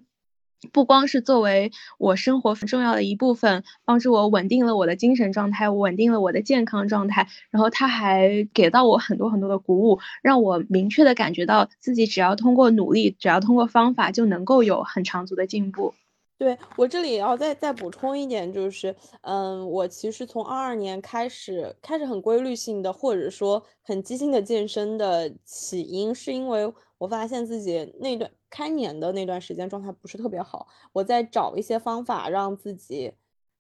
[0.71, 7.27] 不光是作为我生活很重要的一部分，帮助我稳定了我的精神状态，稳定了我的健康状态。
[7.49, 15.93] 然后他还给到我很多很多的鼓舞，让我明确的感觉到自己只要通过努力，只要通过方法，就能够有很长足的进步。
[16.37, 33.13] 对我这里要再再补充一点，就是，嗯，我其实从二二年开始，开始很规律性的，或者说很激进的健身的起因，是因为我发现自己那段开年的那段时间状态不是特别好，我在找一些方法让自己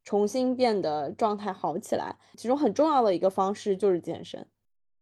[0.03, 4.45] 重新变得状态好起来，其中很重要的一个方式就是健身。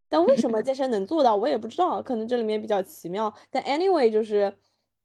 [0.08, 3.34] 但为什么健 身能做到，我也不知道，可能这里面比较奇妙。
[3.50, 4.56] 但 anyway，就是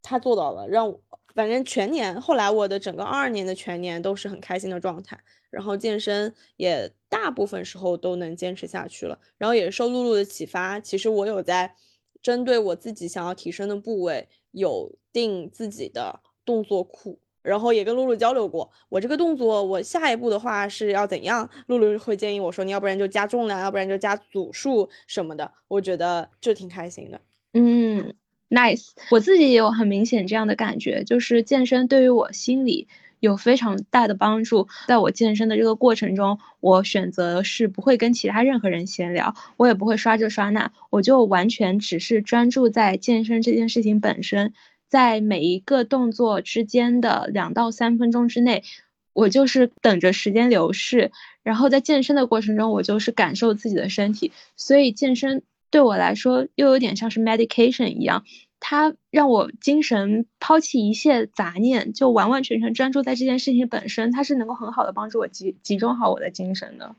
[0.00, 1.00] 他做到了，让我。
[1.34, 5.18] 反正全年后来我的整个二二年的全年都是很开心的状态，
[5.48, 11.74] 然后健身也大部分时候都能坚持下去了，然后也受露露的启发，其实我有在
[12.22, 27.20] 针对我自己想要提升的部位有定自己的动作库，然后也跟露露交流过，我这个动作我下一步的话是要怎样，露露会建议我说你要不然就加重量，要不然就加组数什么的，我觉得就挺开心的，
[27.54, 28.14] 嗯。
[28.54, 32.86] Nice，我自己也有很明显这样的感觉，就是健身对于我心里
[33.22, 34.66] 有非常大的帮助。
[34.88, 44.52] 在我健身的这个过程中，我选择是不会跟其他任何人闲聊，我也不会刷这刷那，我就完全只是专注在健身这件事情本身。
[44.88, 48.64] 在每一个动作之间的两到三分钟之内，
[49.12, 51.12] 我就是等着时间流逝，
[51.44, 54.32] 然后在健身的过程中，我就是感受自己的身体。
[54.56, 55.42] 所以健身。
[55.72, 58.24] 对我来说，又有点像是 medication 一样，
[58.64, 64.12] 它让我精神抛弃一切杂念，就完完全全专注在这件事情本身。
[64.12, 66.94] 它是能够很好的帮助我集集中好我的精神的。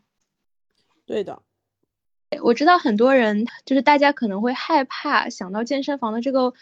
[1.06, 1.42] 对的，
[2.42, 6.54] 我知道很多人就是大家可能会害怕想到健身房的这个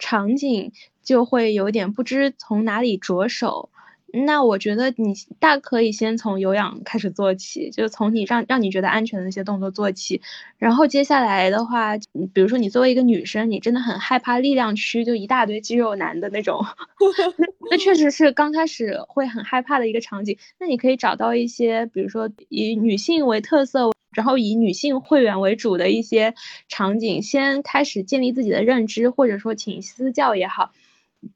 [0.00, 0.72] 场景，
[1.04, 3.70] 就会有点不知从哪里着手。
[4.10, 10.22] 那我觉得你大可以先从有氧开始做起，就从你让让你觉得安全的那些动作做起，
[10.56, 11.96] 然后接下来的话，
[12.32, 16.64] 比如说你作为一个女生，你真的很害怕力量区，就一大堆肌肉男的那种，
[17.36, 20.38] 那那确实是刚开始会很害怕的一个场景。
[20.58, 26.34] 那你可以找到一些，比如说以女性为特色，然后以女性会员为主的一些
[26.68, 30.72] 场景，先开始建立自己的认知，或者说请私教也好，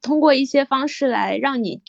[0.00, 1.82] 通过一些方式来让你。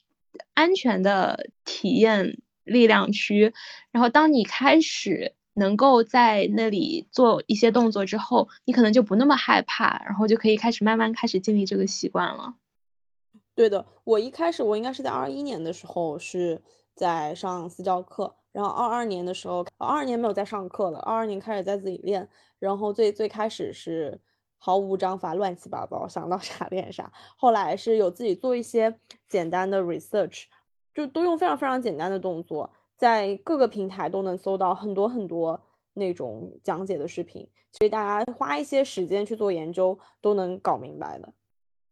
[0.54, 3.54] 安全的体验力量区，
[3.92, 12.56] 然后当你开始能够在那里做一些动作之后，你可能就不那么害怕，然后就可以开始慢慢开始建立这个习惯了。
[13.56, 16.62] 对的，我一开始我应该是在二一年的时候是
[16.96, 22.28] 在上私教课，然后二二年的时候，二二年没有在上课了，二二年开始在自己练，
[22.60, 24.20] 然后最最开始是。
[24.66, 27.12] 毫无章法，乱七八糟，想到啥练啥。
[27.36, 28.98] 后来是有自己做一些
[29.28, 30.46] 简单的 research，
[30.94, 35.62] 就都用非常非常简单的动作，在各个平台都能搜到很多很多
[35.94, 37.46] 那种讲解的视频。
[37.74, 41.34] 所以大家花一些时间去做研究，都能搞明白的。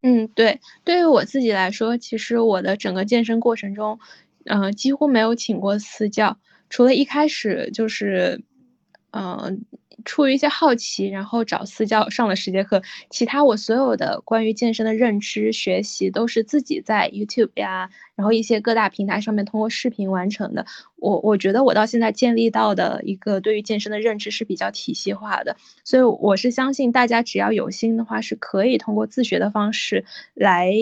[0.03, 3.99] 嗯，对，对于我自己来说，其实我的整个健身过程中，
[4.45, 6.38] 嗯，几乎没有请过私教，
[6.69, 8.41] 除了一开始就是，
[9.12, 9.65] 嗯。
[10.04, 12.82] 出于一些好奇，然后找私教上了十节课。
[13.12, 20.65] 其他我所有的关于健身的认知学习，都是自己在 YouTube 呀，然后一些各大平台上面通过视频完成的。
[20.95, 30.74] 我我觉得我到现在建立到的一个对于健身的认知是比较体系化的，所以我是相信大家只要有心的话，是可以通过自学的方式来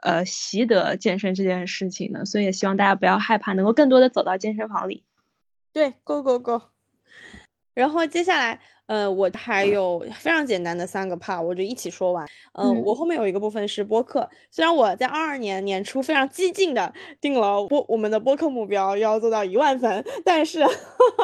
[0.00, 2.24] 呃习得健身这件事情的。
[2.24, 5.04] 所以也希望大家不要害怕，能够更多的走到健身房里。
[5.74, 6.62] 对，Go Go Go。
[7.76, 12.26] 然后接下来，呃，我还有非常简单的三个 part，我就一起说完。
[12.54, 20.64] 嗯，我后面有一个部分是播客，虽然我在二二年年初非常激进的定了播我们的播客目标要做到一万粉，但是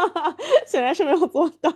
[0.69, 1.73] 显然是没有做到。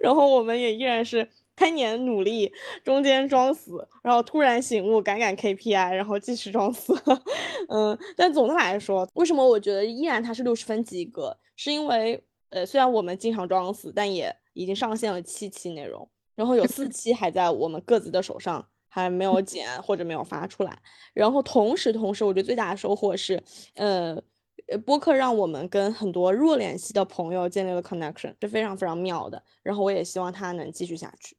[0.00, 2.52] 然后我们也依然是开年努力，
[2.84, 6.94] 中间装死，然后突然醒悟，改改 KPI，然后继续装死。
[7.68, 12.22] 嗯，但总的来说，为什么我觉得依然它是六十分及格，是因为。
[12.54, 20.78] 呃，虽然我们经常装死，但也已经上线了七期内容，然后有四期还在我们各自的手上，还没有剪或者没有发出来。
[21.12, 23.42] 然后同时，同时，我觉得最大的收获是，
[23.74, 24.16] 呃，
[24.86, 29.42] 播客让我们跟很多弱联系的朋友建立了 connection，是非常非常妙的。
[29.64, 31.36] 然后我也希望它能继续下去。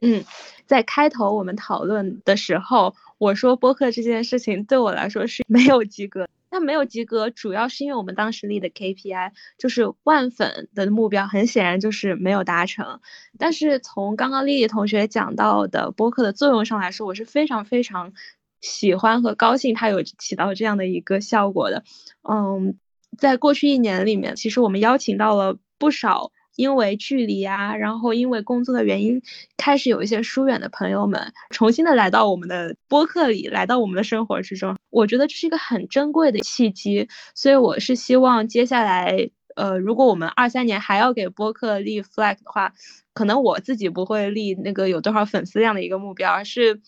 [0.00, 0.24] 嗯，
[0.66, 6.26] 在开头我们讨论的时候，我说播客这件事情对我来说是没有及格。
[6.54, 13.00] 他没有及格，主要是因为我们当时立的 KPI 就是万粉的目标，很显然就是没有达成。
[13.38, 18.12] 但是从刚刚丽丽同学讲到的播客的作用上来说，我是非常非常
[18.60, 21.82] 喜欢和高兴它有起到这样的一个效果的。
[22.22, 22.78] 嗯，
[23.18, 26.30] 在过去一年里面，其实我们邀请到了不少。
[26.56, 29.20] 因为距离啊，然后因为工作的原因，
[29.56, 34.76] 开始有一些疏远的朋友们，重新的来到我们的播客里，来到我们的生活之中。
[34.90, 42.72] 我觉得这是一个很珍贵的契机，所以我是希望接下来，呃，如果我们二三年还要给播客立 flag 的话，
[43.12, 46.80] 可能我自己不会立那个有多少粉丝量的一个目标，而是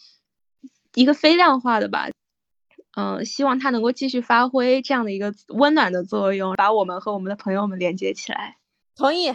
[0.94, 2.08] 一个非量化的吧。
[2.96, 8.56] 嗯，希望它能够继续发挥这样的一个温暖的作用，把我们和我们的朋友们连接起来。
[8.94, 9.34] 同意。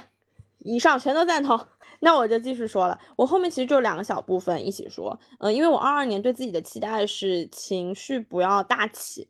[0.63, 1.59] 以上全都赞同，
[2.01, 2.99] 那我就继续说了。
[3.15, 5.17] 我后面其实就两个小部分一起说。
[5.39, 9.27] 嗯，因为我二二年对自己的期待是情绪不要大起，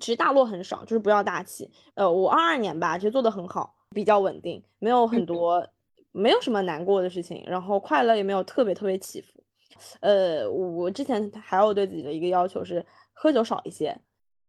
[0.00, 1.70] 其实大落很少，就是不要大起。
[1.94, 5.66] 呃，我二二年吧，其实做的很好，比较稳定，没有很多，
[6.12, 9.42] 没有什么难过的事情，然后快乐也没有特别特别起伏。
[10.00, 13.96] 呃，我之前还有对自己的一个要求是喝酒少一些，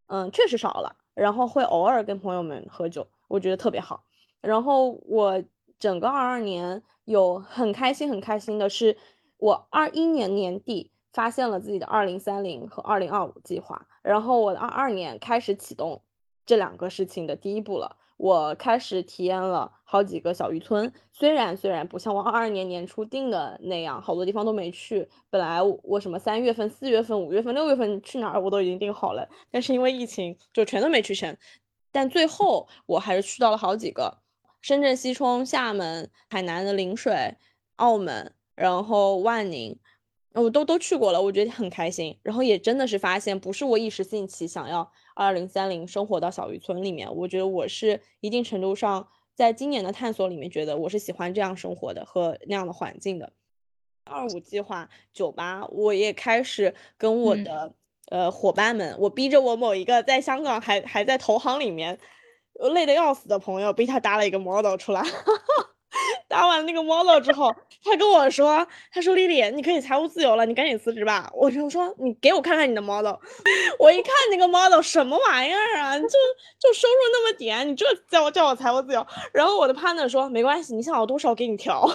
[0.06, 4.04] 嗯，确实少了，然后会偶尔跟朋友们喝酒，我觉得特别好。
[4.40, 5.42] 然后我。
[5.80, 8.98] 整个二二年有很开心很开心的是，
[9.38, 16.02] 我二一年年底发现了自己的二零三零和二零二五计划，然后我的二二年开始启动
[16.44, 17.96] 这两个事情的第一步了。
[18.18, 25.08] 我开始体验了好几个小渔村，虽然虽然不像我二二年年初定的那样，好多地方都没去。
[25.30, 31.34] 本来我什么三月份、四月份、五月份、六月份去哪儿我都已经定好了，但是因为疫情就全都没去成。
[31.90, 34.19] 但最后我还是去到了好几个。
[34.60, 37.36] 深圳、西冲、厦门、海南的陵水、
[37.76, 39.78] 澳门，然后万宁，
[40.34, 42.18] 我都都去过了，我觉得很开心。
[42.22, 53.32] 然后也真的是发现，不是我一时兴起想要二零三零生活到小渔村里面，我觉得我是一定程度上在今年的探索里面，觉得我是喜欢这样生活的和那样的环境的。
[54.04, 57.72] 二五计划酒吧，我也开始跟我的
[58.10, 61.98] 呃伙伴们，我逼着我某一个在香港还还在投行里面。
[62.68, 65.02] 累得要死的朋友，被他搭了一个 model 出来，
[66.28, 67.52] 搭完那个 model 之后，
[67.82, 73.16] 他跟我说：“他说丽丽，你可以财务自由了，你赶紧辞职吧。”我就说：“你给我看看你的 model。”
[73.78, 79.04] 我一看那个 model 什么玩意儿啊，就就收入那么点，你这叫我叫我财务自由？
[79.32, 81.84] 然后我的 partner 说：“没关系，你想要多少给你调。”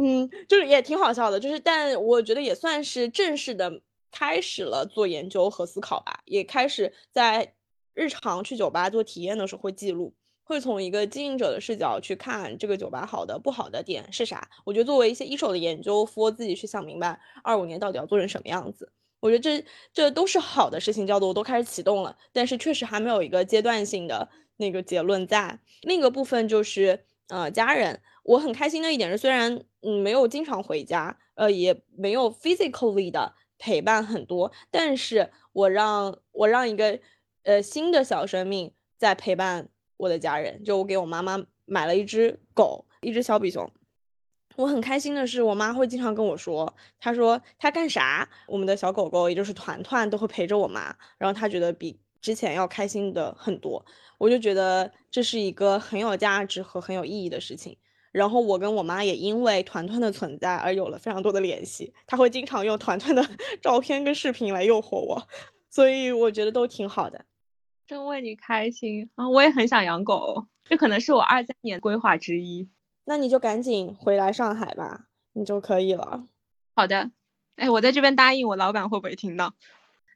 [0.00, 3.80] 嗯，就是也挺好笑的，就是但我觉得也算是正式的
[4.12, 7.54] 开始了做研究和思考吧，也开始在。
[7.94, 14.48] 日常去酒吧做体验的时候会记录，会从一个经营者的视角去看这个酒吧好的不好的点是啥。
[14.64, 18.92] 我觉得作为一些一手的研究，for 自己去想明白二五年到底要做成什么样子。
[19.20, 25.60] 我觉得这这都是好的事情，叫做我都开始启动了，但是确实还没有一个阶段性的那个结论在。
[25.82, 36.98] 另一个部分就是呃家人，我很开心的一点是，虽然嗯没有经常回家，呃也没有 physically 的陪伴很多，但是我让我让一个。
[37.42, 40.62] 呃，新的小生命在陪伴我的家人。
[40.64, 43.70] 就我给我妈妈买了一只狗，一只小比熊。
[44.56, 53.82] 我很开心的是，我妈会经常跟我说，她说她干啥，我们的小狗狗也就是团团都会陪着我妈，然后她觉得比之前要开心的很多。
[54.18, 57.78] 我就觉得这是一个很有价值和很有意义的事情。
[58.12, 63.24] 然后我跟我妈也因为团团的存在而有了非常多的联系，她会经常用团团的
[63.62, 65.26] 照片跟视频来诱惑我，
[65.70, 67.24] 所以我觉得都挺好的。
[67.90, 69.28] 真为你开心啊！
[69.28, 72.70] 我也很想养狗，这可能是我二三年规划之一。
[73.04, 76.24] 那你就赶紧回来上海吧，你就可以了。
[76.76, 77.10] 好的，
[77.56, 79.54] 哎，我在这边答应我老板会不会听到？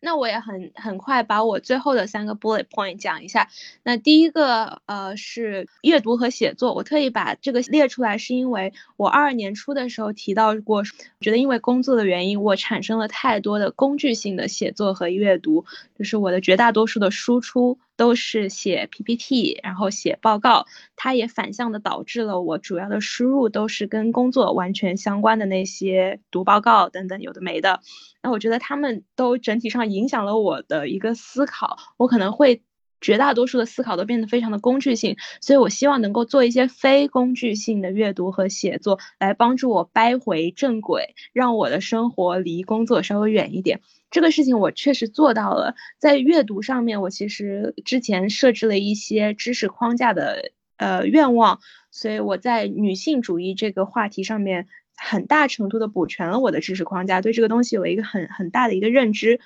[0.05, 3.48] 那我也很很快把我最后的三个 bullet point 讲一下。
[3.82, 6.74] 那第一个，呃，是阅读和写作。
[6.74, 10.84] 我特意把这个列出来，是因为我二二年初的时候提到过，
[11.20, 15.64] 觉得因为工作的原因，我产生了太多的工具性的写作和阅读，
[15.98, 17.78] 就是我的绝大多数的输出。
[17.97, 20.66] 都是写 PPT，然后写报告，
[20.97, 27.80] 它也反向的导致了我主要的输入都是跟工作完全相关的那些读报告等等有的没的。
[28.22, 32.62] 那我觉得他们都整体上影响了我的一个思考，我可能会
[33.05, 43.82] 绝大多数的思考都变得非常的工具性，所以我希望能够做一些非工具性的阅读和写作，来帮助我掰回正轨，让我的生活离工作稍微远一点。
[44.11, 59.40] 这个事情我确实做到了，在阅读上面，我其实之前设置了一些知识框架的呃愿望，所以我在女性主义这个话题上面很大程度的补全了我的知识框架，对这个东西有一个很很大的一个认知，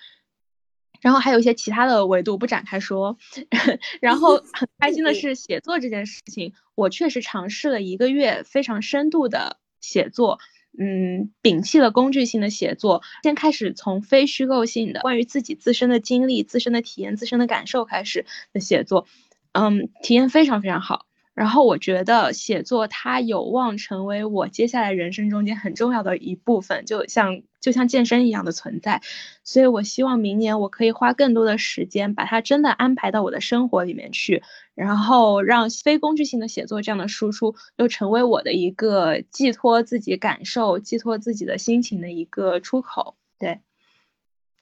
[1.00, 3.16] 然后还有一些其他的维度不展开说，
[4.00, 10.38] 然后很 开心的是写作这件事情，我确实尝试了一个月非常深度的写作。
[10.80, 19.08] 嗯，摒弃了工具性的写作，先开始从非虚构性的关于自己自身的经历、自身的体验、自身的感受开始的写作，
[19.52, 21.07] 嗯，体验非常非常好。
[21.38, 29.02] 然后我觉得写作它有望成为我接下来人生中间很重要的一部分，就像就像健身一样的存在。
[29.44, 34.42] 所以我希望明年我可以花更多的时间，把它真的安排到我的生活里面去，
[34.74, 43.14] 然后让非工具性的写作这样的输出又成为我的一个寄托自己感受、寄托自己的心情的一个出口。
[43.38, 43.60] 对。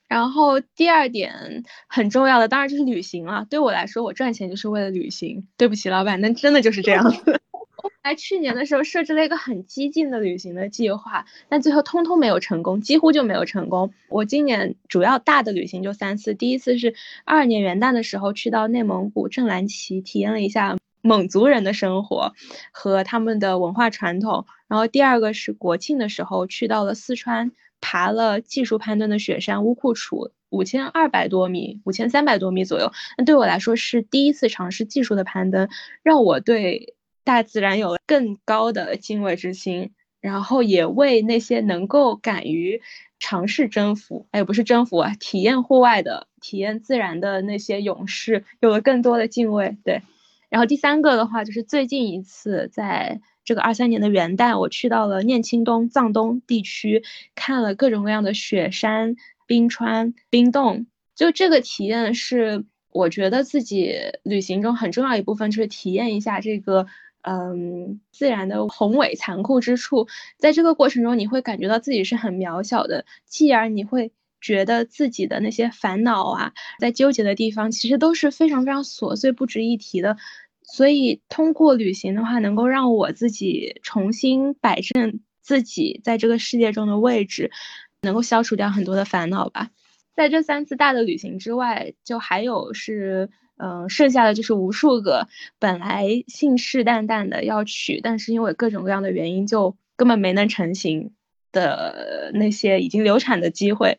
[0.09, 3.47] 然后第二点很重要的，当然就是旅行了。
[3.51, 5.47] 对我来说，我赚钱就是为了旅行。
[5.57, 7.05] 对不起，老板，那真的就是这样。
[8.03, 13.93] 在去年的时候设置了一个很激进的旅行的计划，但最后通通没有成功，几乎就没有成功。
[14.09, 16.95] 我今年主要大的旅行就三次，第一次是
[17.25, 22.33] 二二年元旦的时候去到内蒙古正蓝旗，体验了一下蒙族人的生活
[22.71, 24.47] 和他们的文化传统。
[24.69, 27.51] 然后第二个是国庆的时候去到了四川。
[27.81, 32.93] 爬了技术攀登的雪山乌库楚，五千二百多米，五千三百多米左右。
[33.17, 35.69] 那对我来说是第一次尝试技术的攀登，
[36.03, 42.81] 让我对大自然有了更高的敬畏之心，然后也为那些能够敢于
[43.19, 49.77] 尝试征服，哎，不是征服啊，体验户外的、体验自然的那些勇士有了更多的敬畏。
[49.85, 50.03] 对，
[50.49, 53.21] 然后第三个的话就是最近一次在。
[53.47, 57.03] 这个二三年的元旦，我去到了念青东藏东地区，
[57.37, 59.17] 看了各种各样的雪山、
[59.47, 60.87] 冰川、冰洞。
[61.15, 63.95] 就这个体验是我觉得自己
[64.25, 66.89] 旅行中很重要一部分，就是体验一下这个
[67.23, 70.09] 嗯自然的宏伟残酷之处。
[70.39, 80.17] 在这个过程中，你会感觉到自己是很渺小的，继而你会觉得自己的那些烦恼啊，在纠结的地方，其实都是非常非常琐碎、不值一提的。
[80.69, 87.53] 所以通过旅行的话，能够让我自己重新摆正自己在这个世界中的位置，
[88.03, 89.71] 能够消除掉很多的烦恼吧。
[90.15, 95.29] 在这三次大的旅行之外，就还有是，嗯，剩下的就是无数个
[95.61, 101.13] 本来信誓旦旦的要去，但是因为各种各样的原因就根本没能成行
[101.53, 103.99] 的那些已经流产的机会。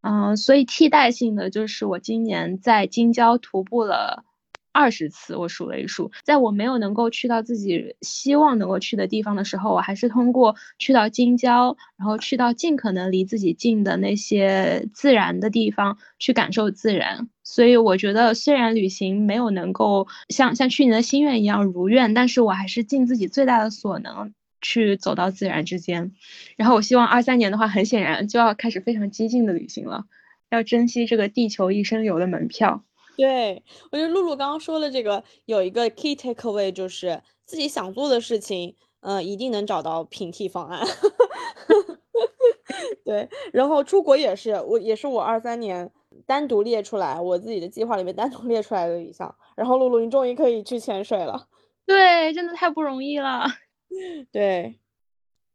[0.00, 4.24] 嗯，所以替代性的就是我今年在京郊徒步了。
[4.72, 17.28] 二十次，我数了一数，在我没有能够去到自己希望能够去的地方的时候，我还是通过去到京郊，然后去到尽可能离自己近的那些自然的地方去感受自然。
[17.44, 26.12] 所以我觉得，虽然旅行没有能够像像去年的心愿一样如愿，但是我还是尽自己最大的所能去走到自然之间。
[26.56, 30.06] 然后我希望二三年的话，很显然就要开始非常激进的旅行了，
[30.48, 32.84] 要珍惜这个地球一生游的门票。
[33.22, 33.62] 对，
[33.92, 40.84] 我觉得露露刚刚说的这个有一个 key takeaway，就是自己想做的事情，嗯，一定能找到平替方案。
[43.04, 45.92] 对，然后出国也是，我也是我二三年
[46.26, 49.32] 单独列出来，我自己的计划里面单独列出来的一项。
[49.54, 51.46] 然后露露，你终于可以去潜水了。
[51.86, 53.44] 对，真的太不容易了。
[54.32, 54.80] 对。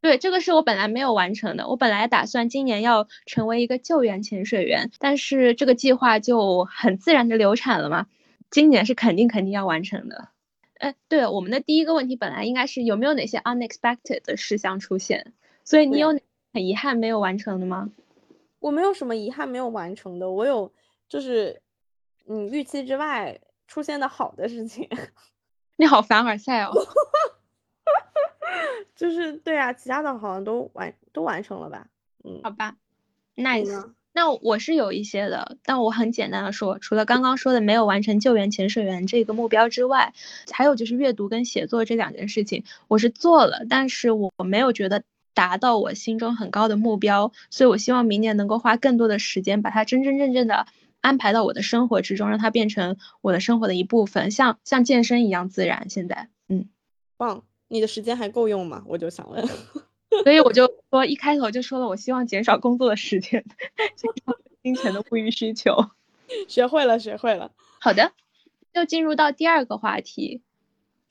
[0.08, 1.68] 对，这个是我本来没有完成的。
[1.68, 8.08] 我本来打算今年要成为一个救援潜水员，但是这个计划就很自然的流产了嘛。
[8.50, 10.30] 今年是肯定肯定要完成的。
[10.78, 15.34] 哎，对，我们的第一个问题本来应该是有没有哪些 unexpected 的事项出现，
[15.66, 16.18] 所以你有
[16.54, 17.90] 很遗憾没有完成的吗？
[18.60, 20.72] 我没有什么遗憾没有完成的，我有
[21.10, 21.62] 就是
[22.30, 23.38] 嗯预期之外
[23.68, 24.88] 出现的好的事情。
[25.76, 26.72] 你好凡尔赛哦。
[28.96, 31.88] 就是对啊，其他的好像都完都完成了吧？
[32.24, 32.76] 嗯，好吧
[33.36, 33.92] ，nice。
[34.14, 40.12] 那我是有一些的，但我很简单的说，除了刚刚说的没有完成救援潜水员这个目标之外，
[40.50, 45.04] 还有就是阅读跟写作这两件事情，我是做了，但是我没有觉得
[45.36, 50.66] 达到我心中很高的目标，所以我希望明年能够花更多的时间，把它真真正正的
[51.00, 55.92] 安排到我的生活之中，让它变成我的生活的一部分，像像健身一样自然。
[55.92, 56.68] 现在，嗯，
[57.18, 57.44] 棒。
[57.68, 58.84] 你的时间还够用吗？
[58.88, 59.46] 我就想问，
[60.24, 63.44] 所以我就说一开头就说了，我希望减少工作的时间，
[63.96, 65.76] 减少金钱的物欲需求。
[66.48, 67.52] 学会了，学会了。
[67.80, 68.12] 好的，
[68.74, 70.42] 就进入到第二个话题，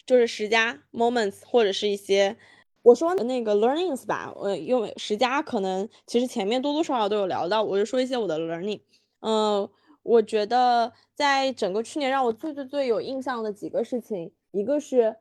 [0.04, 2.36] 就是十佳 moments 或者是一些
[2.82, 4.32] 我说的那个 learnings 吧。
[4.36, 8.80] 我，因为十佳可能其实前面多多少少都有聊到，我就说一些我的 learning。
[9.20, 9.68] 嗯，
[10.02, 15.16] 我觉得在整个去年让我最最最有印象的几个事情，一个是。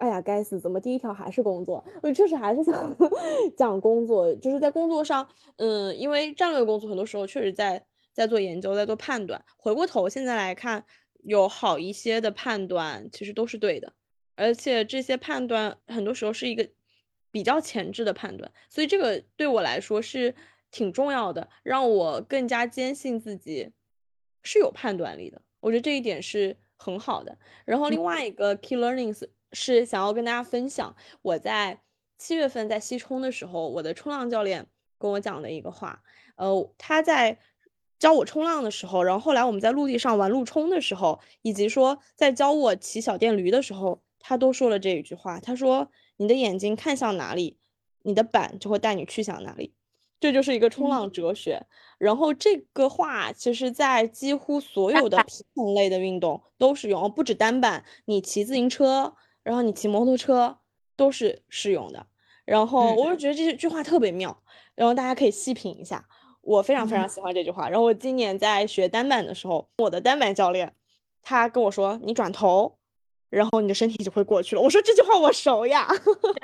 [0.00, 0.58] 哎呀，该死！
[0.58, 1.84] 怎么第一条还是工作？
[2.02, 2.96] 我确实还是想
[3.54, 7.84] 讲工作，就是在工作上，嗯，因为战略工作很多时候确实在
[8.14, 9.44] 在做研究，在做判断。
[9.58, 10.86] 回过头现在来看，
[11.22, 13.92] 有好一些的判断其实都是对的，
[14.36, 16.66] 而且这些判断很多时候是一个
[17.30, 20.34] 比较前置的判断，所以这个对我来说是
[20.70, 23.70] 挺重要的，让我更加坚信自己
[24.42, 25.42] 是有判断力的。
[25.60, 27.36] 我觉得这一点是很好的。
[27.66, 29.22] 然后另外一个 key learnings
[29.52, 31.80] 是想要跟大家分享，我在
[32.18, 34.66] 七月份在西冲的时候，我的冲浪教练
[34.98, 36.02] 跟我讲的一个话，
[36.36, 37.38] 呃，他在
[37.98, 45.90] 教我冲浪的时候，然后后来我们在陆地上玩陆冲的时候，以及说在教我骑小电驴的时候，他都说了这一句话，他说。
[46.22, 47.56] 你的眼睛看向哪里，
[48.02, 49.72] 你的板就会带你去向哪里，
[50.20, 51.66] 这就是一个冲浪哲学。
[51.96, 59.16] 然后这个话其实，在几乎所有的平衡类的运动都适用，不止单板，你骑自行车，
[59.50, 60.56] 然后你骑摩托车
[60.94, 62.06] 都是适用的。
[62.44, 64.44] 然后我就觉得这句话特别妙，
[64.76, 66.06] 然后大家可以细品一下。
[66.40, 67.68] 我非常非常喜欢这句话。
[67.68, 70.72] 然后我今年在学单板的时候，我的单板教练
[71.20, 72.78] 他跟我说：“你转头。”
[73.28, 74.62] 然后你的身体就会过去了。
[74.62, 75.88] 我说这句话我熟呀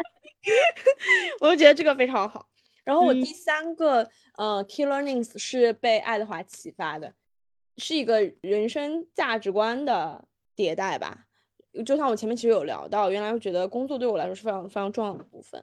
[1.40, 2.48] 我就觉得这个非常好。
[2.82, 7.14] 然后我第三个呃 key learnings 是被爱德华启发的，
[7.76, 10.26] 是一个人生价值观的
[10.56, 11.25] 迭代吧。
[11.84, 15.62] 就像我前面其实有聊到，原来我觉得工作对我来说是非常非常重要的部分，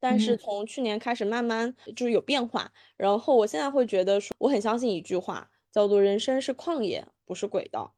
[0.00, 2.72] 但是从去年开始慢慢就是有变化。
[2.96, 7.94] 然后我现在会觉得说，我很相信一句话，叫做人生是旷野，不是轨道。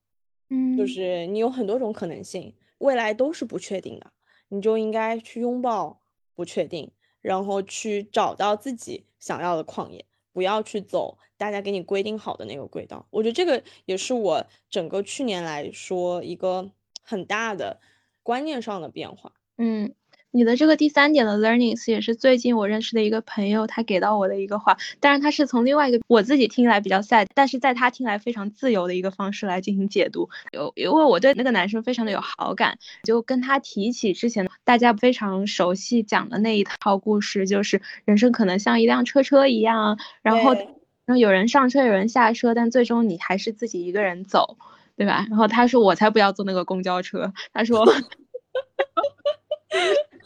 [0.49, 4.13] 嗯，就是你有很多种可能性，未来都是不确定的，
[4.49, 6.01] 你就应该去拥抱
[6.35, 13.05] 不确定，然后去找到自己想要的旷野，不要去走大家给你规定好的那个轨道。
[13.11, 16.71] 我觉得这个也是我整个去年来说一个
[17.07, 17.81] 很大的
[18.23, 19.33] 观念上的变化。
[19.57, 19.95] 嗯。
[20.33, 30.29] 你的这个第三点的 learnings 也是最近我认识的一个朋友他给到我的一个话，当然他是从另外一个我自己听来比较 sad，但是在他听来非常自由的一个方式来进行解读。
[30.53, 44.59] 有因为我对那个男生非常的有好感，就跟他提起之前大家非常熟悉讲的那一套故事，就是人生可能像一辆车车一样，然后然后有人上车有人下车，但最终你还是自己一个人走，
[44.97, 45.27] 对吧？
[45.29, 47.85] 然后他说我才不要坐那个公交车，他说。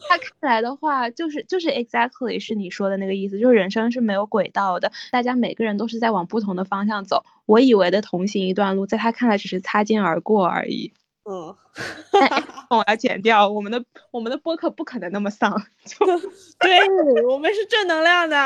[0.08, 7.24] 他看来的话，就是就是 exactly 是你说的那个意思，就是人生是没有轨道的，大家每个人都是在往不同的方向走。
[7.46, 10.92] 我以为的同行一段路，在他看来只是擦肩而过而已。
[11.24, 11.54] 嗯
[12.70, 15.62] 我要剪掉我们的我们的播客不可能那么丧。
[16.58, 18.36] 对我们是正能量的。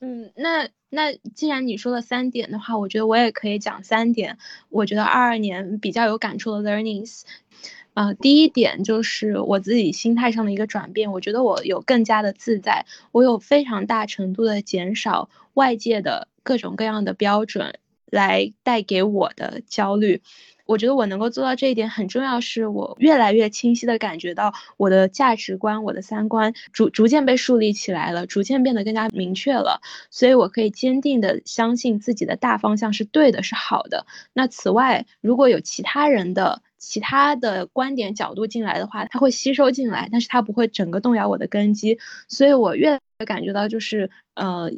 [0.00, 4.36] 嗯，那那既然你说了三点的话，我觉得我也可以讲三点。
[4.68, 7.22] 我觉得二二年比较有感触的 learnings。
[7.94, 20.20] 呃，第一点就是我自己心态上的一个转变，我觉得我有更加的自在，我有非常大程度的减少外界的各种各样的标准来带给我的焦虑。
[20.66, 34.06] 我觉得我能够做到这一点很重要，是我越来越清晰的感觉到我的价值观、我的三观逐逐渐被树立起来了，逐渐变得更加明确了，所以我可以坚定的相信自己的大方向是对的，是好的。
[34.32, 41.98] 那此外，如果有其他人的，其他的观点角度进来的话，它会吸收进来，但是它不会整个动摇我的根基。
[42.28, 44.70] 所以我越感觉到就是，呃，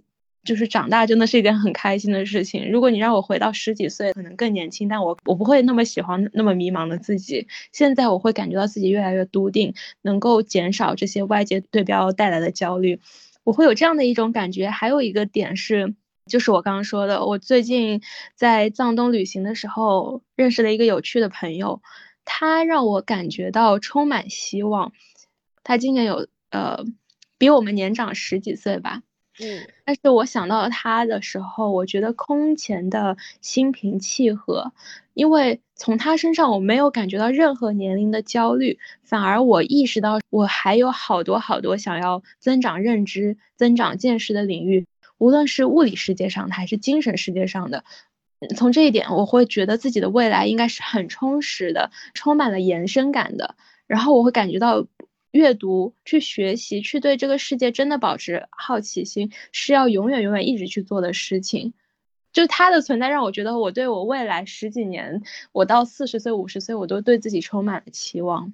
[0.44, 2.70] 就是长大真的是一件很开心的事情。
[2.70, 7.46] 如果你让我回到十几岁，可能更年轻，但我我不会那么喜欢那么迷茫的自己。
[7.72, 13.00] 现在我会感觉到自己越来越笃定，能够减少这些外界对标带来的焦虑。
[13.44, 14.68] 我会有这样的一种感觉。
[14.68, 15.94] 还有一个点是。
[16.30, 18.02] 就是我刚刚说的，我最近
[18.34, 21.80] 在藏东旅行的时候认识了一个有趣的朋友，
[22.26, 24.92] 他让我感觉到充满希望。
[25.64, 26.84] 他今年有呃
[27.38, 29.00] 比我们年长十几岁吧，
[29.40, 34.72] 嗯，但是我想到他的时候，我觉得空前的心平气和，
[35.14, 44.86] 因为从他身上我没有感觉到任何年龄的焦虑，反而我意识到我还有好多好多想要增长认知、增长见识的领域。
[45.18, 47.84] 无论是物理世界上的还是精神世界上的，
[48.56, 53.54] 从这一点我会觉得自己的未来应该是很充实的，充满了延伸感的。
[53.86, 54.86] 然后我会感觉到，
[55.30, 61.74] 阅读、去学习、去对这个世界真的保持好奇心，是要永远永远一直去做的事情。
[62.32, 65.22] 就它的存在让我觉得，我对我未来十几年，
[65.52, 68.52] 我到四十岁、五十岁，我都对自己充满了期望。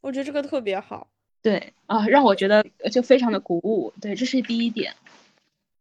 [0.00, 1.08] 我觉得这个特别好，
[1.42, 3.92] 对啊，让我觉得就非常的鼓舞。
[4.00, 4.94] 对，这是第一点。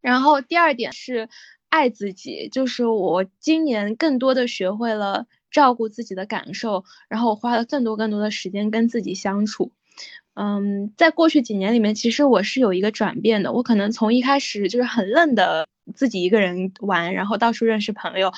[0.01, 1.30] 然后第二点是
[1.67, 9.72] 爱自己，就是我今年更多的学会了照顾自己的感受，然后我花了更多更多的时间跟自己相处。
[10.36, 18.32] 嗯，在过去几年里面，其实我是有一个转变的，我可能从一开始就是很愣的自己一个人玩，然后到处认识朋友，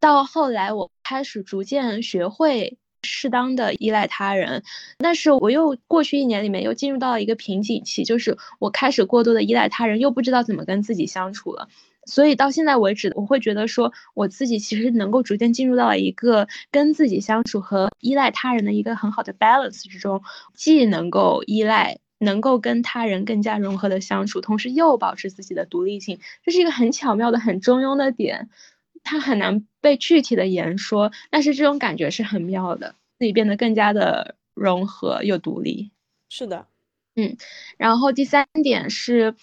[0.00, 4.62] 到后来我开始逐渐学会适当的依赖他人，
[4.98, 11.68] 但是我又过去一年里面又进入到了一个瓶颈期，就是我开始过多的依赖他人，又不知道怎么跟自己相处了。
[12.08, 20.22] 所以到现在为止，我会觉得说我自己其实能够逐渐进入到了一个跟自己相处和依赖他人的一个很好的 balance 之中，
[20.54, 28.48] 既能够依赖，能够跟他人更加融合的相处，同时又保持自己的独立性，这是一个很巧妙的、很中庸的点，
[29.04, 35.90] 它很难被具体的言说，但是这种感觉是很妙的，自己变得更加的融合又独立。
[36.30, 36.66] 是的，
[37.16, 37.36] 嗯，
[37.76, 39.34] 然后第三点是。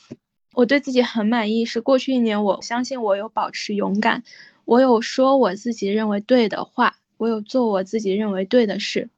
[0.55, 4.23] 我对自己很满意，是过去一年，我相信我有保持勇敢，
[4.63, 9.09] 我有说我自己认为对的话，我有做我自己认为对的事。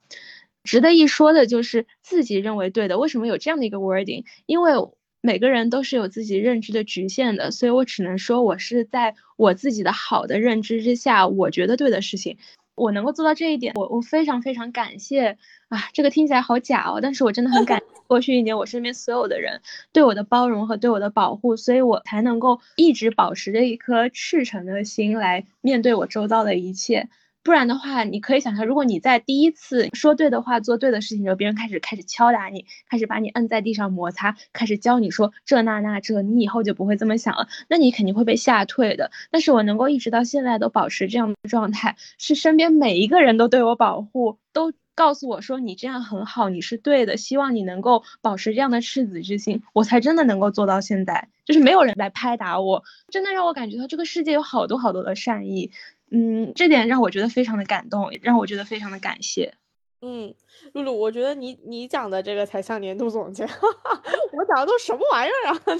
[0.63, 4.25] 值得一说的就是自己认为对的，为什么有这样的一个 wording？
[4.47, 4.73] 因为
[5.21, 12.37] 每个人都是有自己认知的局限的，所以我只能说我是在我自己的好的认知之下，我觉得对的事情。
[12.77, 15.89] 我能够做到这一点，我我非常非常感谢啊！
[15.93, 19.61] 这个听起来好假哦，但是我真的很感过去一年我身边所有的人
[19.91, 27.09] 对我的包容和对我的保护，所以我才能够一直保持着一颗赤诚的心来面对我周遭的一切。
[27.47, 39.11] 不然的话，你可以想象，如果你在第一次说对的话、做对的事情的时候，别人开始开始敲打你，开始把你摁在地上摩擦，开始教你说这那那这，你以后就不会这么想了，那你肯定会被吓退的。
[39.31, 51.29] 但是我能够一直到现在都保持这样的状态，是身边每一个人都对我保护，都告诉我说你这样很好，你是对的，希望你能够保持这样的赤子之心，我才真的能够做到现在。
[51.45, 55.71] 就是没有人来拍打我，真的让我感觉到这个世界有好多好多的善意。
[56.11, 59.53] 嗯，这点让我觉得非常的感动，让我觉得非常的感谢。
[60.01, 60.33] 嗯，
[60.73, 63.43] 露露，我觉得你你讲的这个才像年度总结，
[64.31, 65.61] 我讲的都什么玩意儿啊？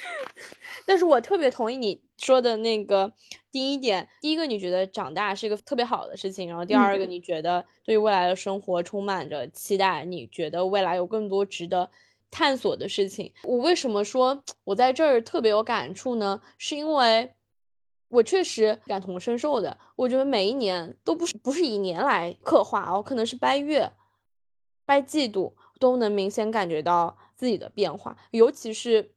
[0.86, 3.12] 但是我特别同意你说的那个
[3.50, 11.90] 第一点，第一个你觉得长大是一个特别好的事情，然后第二个你觉得对未来的生活充满着期待，你觉得未来有更多值得
[12.30, 13.32] 探索的事情。
[13.42, 16.40] 我为什么说我在这儿特别有感触呢？
[16.56, 17.34] 是因为。
[18.10, 23.92] 我确实感同身受的，我觉得每一年都不是不是以年来刻画哦，可能是掰月、
[24.84, 28.16] 掰季度都能明显感觉到自己的变化。
[28.32, 29.12] 尤其是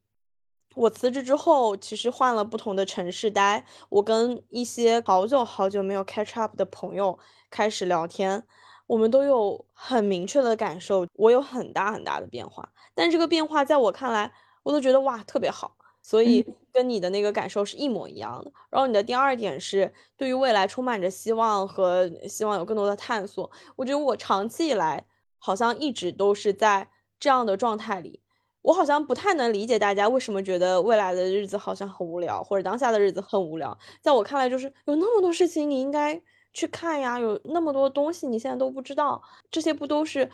[0.76, 7.18] 我辞职之后，其实换了不同的城市待，我跟一些好久好久没有 catch up 的朋友
[7.50, 8.44] 开始聊天，
[8.86, 12.72] 我们都有很明确的感受，我有很大很大的变化。
[12.94, 14.32] 但这个变化在我看来，
[14.62, 15.78] 我都觉得哇特别好。
[16.04, 18.52] 所以跟你的那个感受是一模一样的。
[18.70, 23.50] 然后你的第二点是对于未来充满着希望和希望有更多的探索。
[23.76, 25.04] 我觉得我长期以来
[25.40, 26.90] 好像一直都是在
[27.20, 28.20] 这样的状态里。
[28.62, 33.78] 我好像不太能理解大家为什么觉得未来的日子好像很无聊，或者当下的日子很无聊。
[34.00, 36.22] 在我看来，就是有那么多事情你应该
[36.54, 40.30] 去看呀，有那么多东西你现在都不知道，这些不都是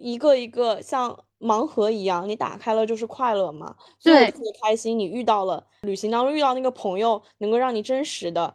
[0.00, 1.24] 一个一个像。
[1.40, 3.74] 盲盒一样，你打开了就是快乐嘛。
[4.02, 4.98] 对，特别开心。
[4.98, 8.54] 你遇到了旅行当中遇到那个朋友，能够让你真实的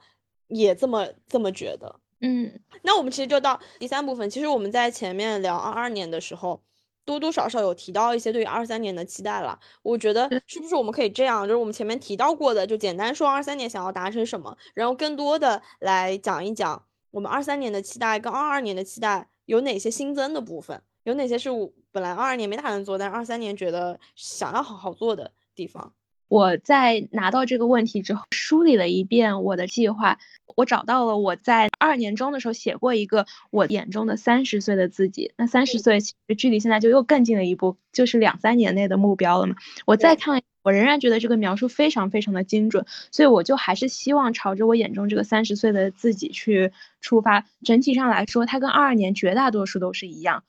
[0.50, 2.00] 也这么这么觉得。
[2.22, 4.30] 嗯，那我们其实就到第三部分。
[4.30, 6.62] 其实我们在前面聊二二年的时候，
[7.06, 9.60] 多多少少有提到一些对于二三年的期待了。
[9.82, 20.80] 我觉得是不是我们可以这样，就是我们前面提到过的，就简单说二三年想要达成什么，然后更多的来讲一讲我们二三年的期待跟二二年的期待有哪些新增的部分。
[21.06, 25.94] 有哪些是我本来二二年没打算做，但是二三年觉得想要好好做的地方？
[26.28, 30.18] 我在拿到这个问题之后，梳理了一遍我的计划，
[30.56, 35.32] 我找到了我在二年中的时候写过一个我眼中的三十岁的自己。
[35.38, 39.56] 那三十岁其实距离现在就又更近了一步，就是两三年内的目标了嘛。
[39.86, 47.46] 我再看，我仍然觉得这个描述非常非常的精准，所以我就还是希望朝着我眼中这个三十岁的自己去出发。
[47.64, 50.44] 整体上来说，它跟二二年绝大多数都是一样。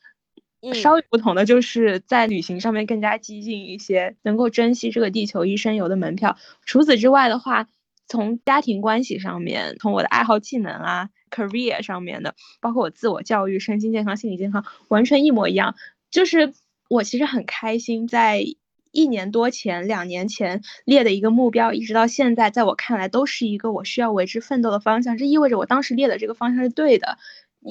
[0.74, 6.36] 稍微不同的就是在旅行上面更加激进一些，能够珍惜这个地球一生游的门票。
[6.64, 7.68] 除此之外的话，
[8.08, 15.74] 从家庭关系上面，从我的爱好技能啊，career 上面的，包括我自我教育、身心健康、心理健康，完全一模一样。
[16.10, 16.54] 就是
[16.88, 18.44] 我其实很开心，在
[18.92, 25.18] 一年多前、两年前列的一个目标，一直到现在，在我看来都是一个我需要为之奋斗的方向。
[25.18, 27.18] 这意味着我当时列的这个方向是对的。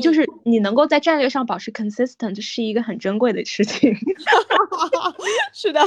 [0.02, 3.96] 就是你能够在战略上保持 consistent 是一个很珍贵的事情。
[5.54, 5.82] 是的，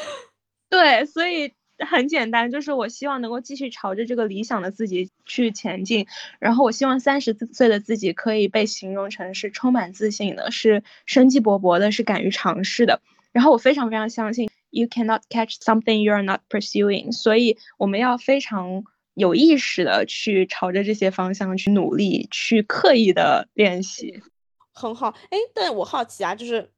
[0.70, 6.06] 对，所以很简单，就是我希望能够继续朝着这个理想的自己去前进。
[6.38, 13.00] 然后我希望三十岁的自己可以被形容成是充满自信的，是生机勃勃的，是敢于尝试的。
[13.32, 18.84] 然后我非常非常相信 you cannot catch something you are not pursuing，所以我们要非常。
[19.20, 24.22] 有意识的去朝着这些方向去努力，去刻意的练习。
[24.72, 26.70] 很好，哎，但我好奇啊，就是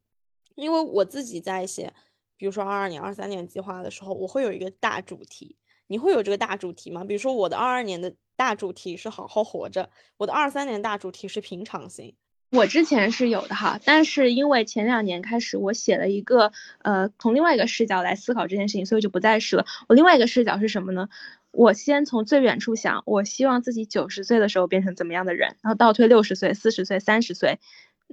[0.56, 1.92] 因为我自己在写，
[2.36, 5.56] 比如说二二年、二三年计划的时候，我会有一个大主题。
[5.86, 7.04] 你会有这个大主题吗？
[7.04, 12.14] 比如说我的二二年的大主题是好好活着，我的二三年大主题是平常心。
[12.50, 19.64] 我之前是有的哈，但是因为前两年开始我写了一个呃从另外一个视角来思考这件事情，所以就不再是了。
[19.88, 21.08] 我另外一个视角是什么呢？
[21.52, 27.58] 我先从最远处想，我希望自己九十岁的时候变成怎么样的人，然后倒推六十岁、四十岁、三十岁。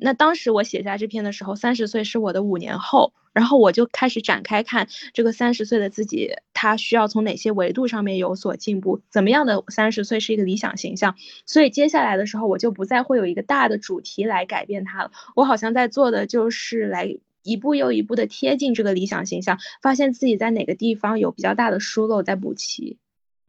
[0.01, 11.15] 那当时我写下这篇的时候，三十岁是我的五年后，然后我就开始展开看这个三十岁的自己，他需要从哪些维度上面有所进步，怎么样的三十岁是一个理想形象。
[11.45, 15.11] 所以接下来的时候，我就不再会有一个大的主题来改变它了。
[15.35, 22.97] 我好像在做的就是来一步又一步的贴近这个理想形象，发现自己在哪个地方有比较大的疏漏，在补齐。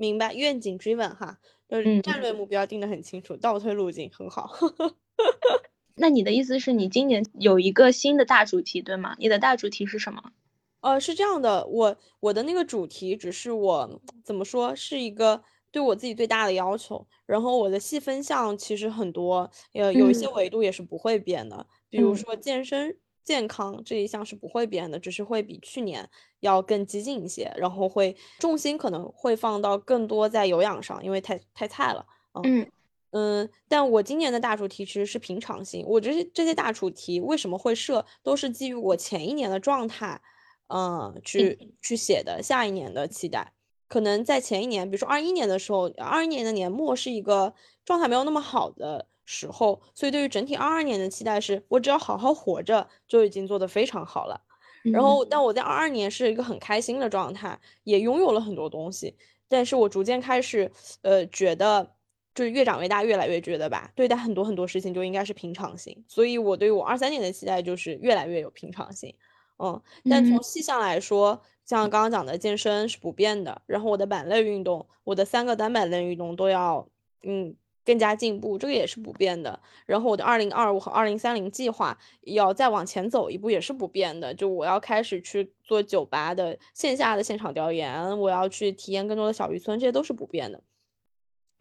[0.01, 1.38] 明白，愿景追问哈，
[1.68, 4.51] 就是战略目标定的很清楚，倒推路径很好。
[5.94, 9.14] 那你的意思是你今年有一个新的大主题，对吗？
[9.18, 10.32] 你的大主题是什么？
[10.80, 17.07] 呃，是这样的，我我的那个主题只是我怎么说，是一个对我自己最大的要求。
[17.26, 22.96] 然后我的细分项其实很多，呃，有一些维度也是不会变的，比如说健身
[23.31, 26.11] 健康这一项是不会变的，只是会比去年
[26.41, 32.05] 要更激进一些，然后会重心可能会放到更多在有氧上，因为太太菜了，
[32.43, 32.66] 嗯。
[33.12, 35.85] 嗯，但我今年的大主题其实是平常心。
[35.87, 40.20] 我这些这些大主题为什么会设，都是基于我前一年的状态，
[40.68, 42.41] 嗯，去去写的。
[42.41, 43.53] 下一年的期待，
[43.89, 47.53] 可能在前一年，比如说二一年的时候，二一年的年末是一个
[47.85, 54.41] 状态没有那么好的时候，所以对于整体二二年的期待是，我只要好好活着就已经做得非常好了。
[54.83, 59.16] 然后，但我在二二年是一个很开心的状态，也拥有了很多东西，
[59.49, 60.70] 但是我逐渐开始，
[61.03, 61.95] 呃，觉得。
[62.33, 66.05] 就是越长越大，越来越觉得吧，对待很多很多事情就应该是平常心。
[66.07, 69.12] 所以我对于我二三年的期待就是越来越有平常心。
[69.59, 76.89] 嗯，但从细项来说，像刚刚讲的健身是不变的，然后我的板类运动，我的三个单板类运动都要
[77.24, 77.57] 嗯
[77.91, 79.59] 更加进步，这个也是不变的。
[79.84, 84.32] 然后我的二零二五和二零三零计划要再往前走一步，也是不变的。
[84.32, 90.62] 就我要开始去做酒吧的线下的现场调研，我要去体验更多的小渔村，这些都是不变的。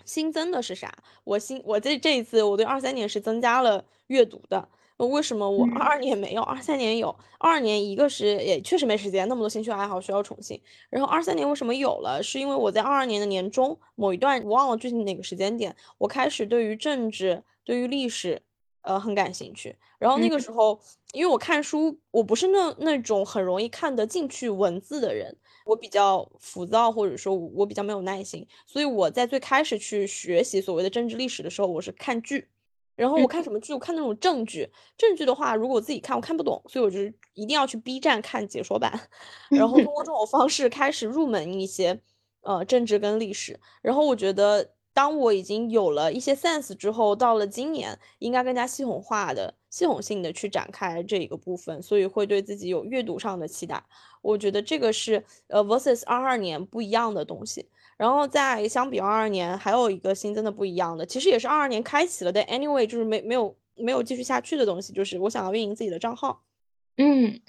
[0.06, 0.94] 新增的是啥？
[1.24, 4.70] 我新我这这一次我对二三年是增加了阅读的。
[5.08, 7.10] 为什么我二二年没有，二三年有？
[7.38, 10.62] 二二年一个是也确实没时间，那么多兴趣爱好需要重新。
[10.90, 12.22] 然后二三年为什么有了？
[12.22, 18.42] 是因为我在二二年的年中某一段，我忘了具体哪个时间点，我开始对于政治、对于历史。
[18.82, 19.76] 呃，很感兴趣。
[20.00, 20.80] 然后那个时候，
[21.12, 25.36] 因为我看书，我不是那那种很容易看得进去文字的人，
[25.66, 32.48] 我比较浮躁，或者说我比较没有耐心，所以我在最开始去学习所谓的政治历史的时候，我是看剧。
[33.00, 33.74] 然后我看什么剧？
[33.74, 34.70] 我看那种正剧。
[34.98, 37.00] 正剧的话，如果我自己看，我看不懂，所以我就
[37.34, 38.92] 一定要去 B 站看解说版，
[39.50, 42.00] 然后通过这种方式开始入门一些
[42.42, 43.60] 呃政治跟历史。
[43.82, 44.72] 然后我觉得。
[44.92, 53.82] 当我已经有了一些 sense 之后，到了今年应该更加系统化的、系统性的去展开这一个部分，所以会对自己有阅读上的期待。
[54.22, 57.70] 我觉得这个是呃 versus 二二年不一样的东西。
[58.00, 66.42] 然后在相比二二年，还有一个新增的不一样的，其实也是二二年开启了但 anyway 就是没没有没有继续下去的东西，就是我想要运营自己的账号。
[66.98, 67.40] 嗯，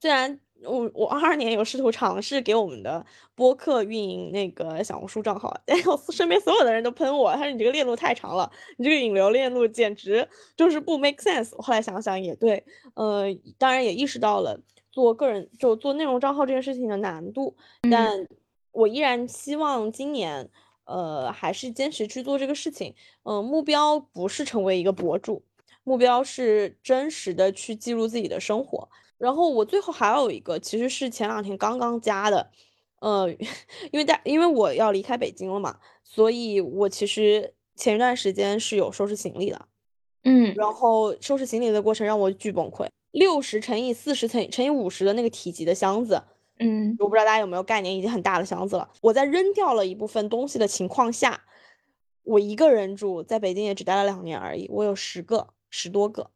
[0.00, 0.38] 虽然。
[0.64, 3.04] 我我二二年有试图尝试给我们的
[3.34, 10.26] 播客运营那个小红书账号，但我身边所有的人都喷我，他说你这个链路太长了，你这个引流链路简直
[10.56, 11.54] 就是不 make sense。
[11.60, 13.26] 后来想想也对，呃，
[13.58, 14.58] 当然也意识到了
[14.90, 17.54] 做个人就做内容账号这件事情的难度，
[17.90, 18.26] 但
[18.76, 20.48] 我依然希望今年
[20.84, 22.94] 呃还是坚持去做这个事情。
[23.24, 25.42] 嗯，目标不是成为一个博主，
[25.82, 28.88] 目标是真实的去记录自己的生活。
[29.18, 32.50] 然后我最后还有一个，其实是前两天刚刚加的，
[33.00, 33.28] 呃，
[33.90, 39.66] 因为大因为我要离开北京了嘛，所以我其实前一段时间是有收拾行李的，
[40.24, 46.22] 嗯，然后收拾行李的过程让我巨崩溃，六十乘以四十乘以乘以五十的那个体积的箱子，
[46.58, 48.88] 嗯，我不知道大家有没有概念，已经很大的箱子了。
[49.00, 51.42] 我在扔掉了一部分东西的情况下，
[52.22, 56.30] 我一个人住在北京也只待了两年而已，我有十个十多个。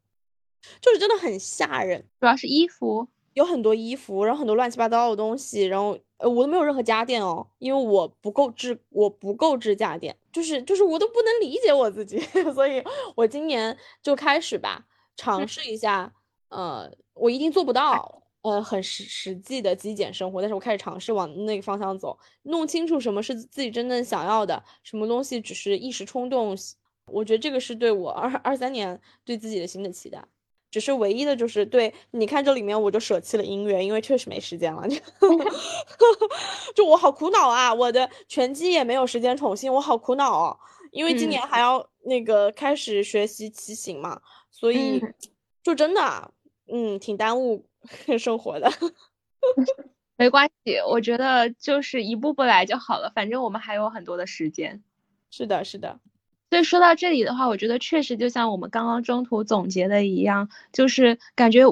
[0.79, 12.19] 就是真的很吓人，主要是衣服有很多衣服，然后很多乱七八糟的东西，然后呃我都没有任何家电哦，因为我不够置我不够置家电，就是就是我都不能理解我自己，
[12.53, 12.83] 所以
[13.15, 16.13] 我今年就开始吧，尝试一下，
[16.49, 26.57] 呃我一定做不到，呃很实实际的极简生活，但是我开始尝试往那个方向走，弄清楚什么是自己真正想要的，什么东西只是一时冲动。
[27.07, 30.23] 我觉得这个是对我二二三年对自己的新的期待。
[30.69, 34.87] 只是唯一的就是对，你看这里面我就舍弃了音乐，因为确实没时间了。
[36.73, 40.57] 就我好苦恼啊，我的拳击也没有时间宠幸，我好苦恼哦。
[40.91, 45.03] 因为今年还要那个开始学习骑行嘛，所以
[45.61, 46.33] 就真的，
[46.71, 47.65] 嗯，挺耽误
[48.19, 48.71] 生活的。
[50.17, 54.83] 没关系，我觉得就是一步步来就好了，反正我们还有很多的时间。
[55.31, 55.99] 是的，是的。
[56.51, 61.65] 所以说到这里的话，我觉得确实就像我们刚刚中途总结的一样，就是感觉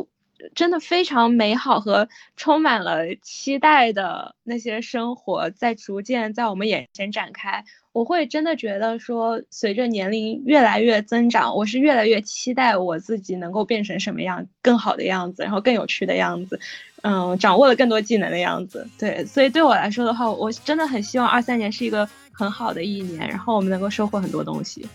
[0.56, 7.64] 真的非常美好和充满了期待的那些生活在逐渐在我们眼前展开。
[7.92, 16.60] 我会真的觉得说，随着年龄越来越增长，我是越来越期待我自己能够变成什么样更好的样子，然后更有趣的样子，
[17.02, 18.88] 嗯，掌握了更多技能的样子。
[18.98, 22.08] 对，所以对我来说的话，我真的很希望二三年是一个。
[22.32, 24.88] 很好的一年，然后我们能够收获很多东西。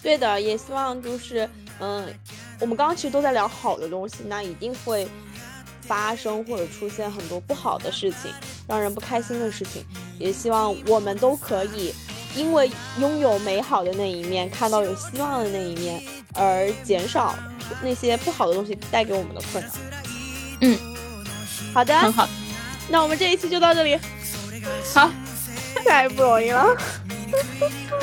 [0.00, 1.50] 对的，也希望就是，
[1.80, 2.06] 嗯，
[2.60, 5.08] 我们刚刚其实都在聊好的东西，那一定会
[5.80, 8.32] 发生或者出现很多不好的事情，
[8.66, 9.84] 让人不开心的事情。
[10.18, 11.94] 也希望我们都可以
[12.34, 16.02] 因为拥有美好的那一面，看到有希望的那一面，
[16.34, 17.34] 而减少
[17.82, 19.70] 那些不好的东西带给我们的困扰。
[20.62, 20.78] 嗯，
[21.72, 22.28] 好的，很好。
[22.88, 23.98] 那我们这一期就到这里。
[24.94, 25.10] 好。
[25.84, 26.76] 太不容易了，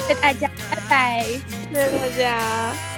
[0.07, 1.25] 谢谢大家，拜拜，
[1.73, 2.94] 谢谢大家。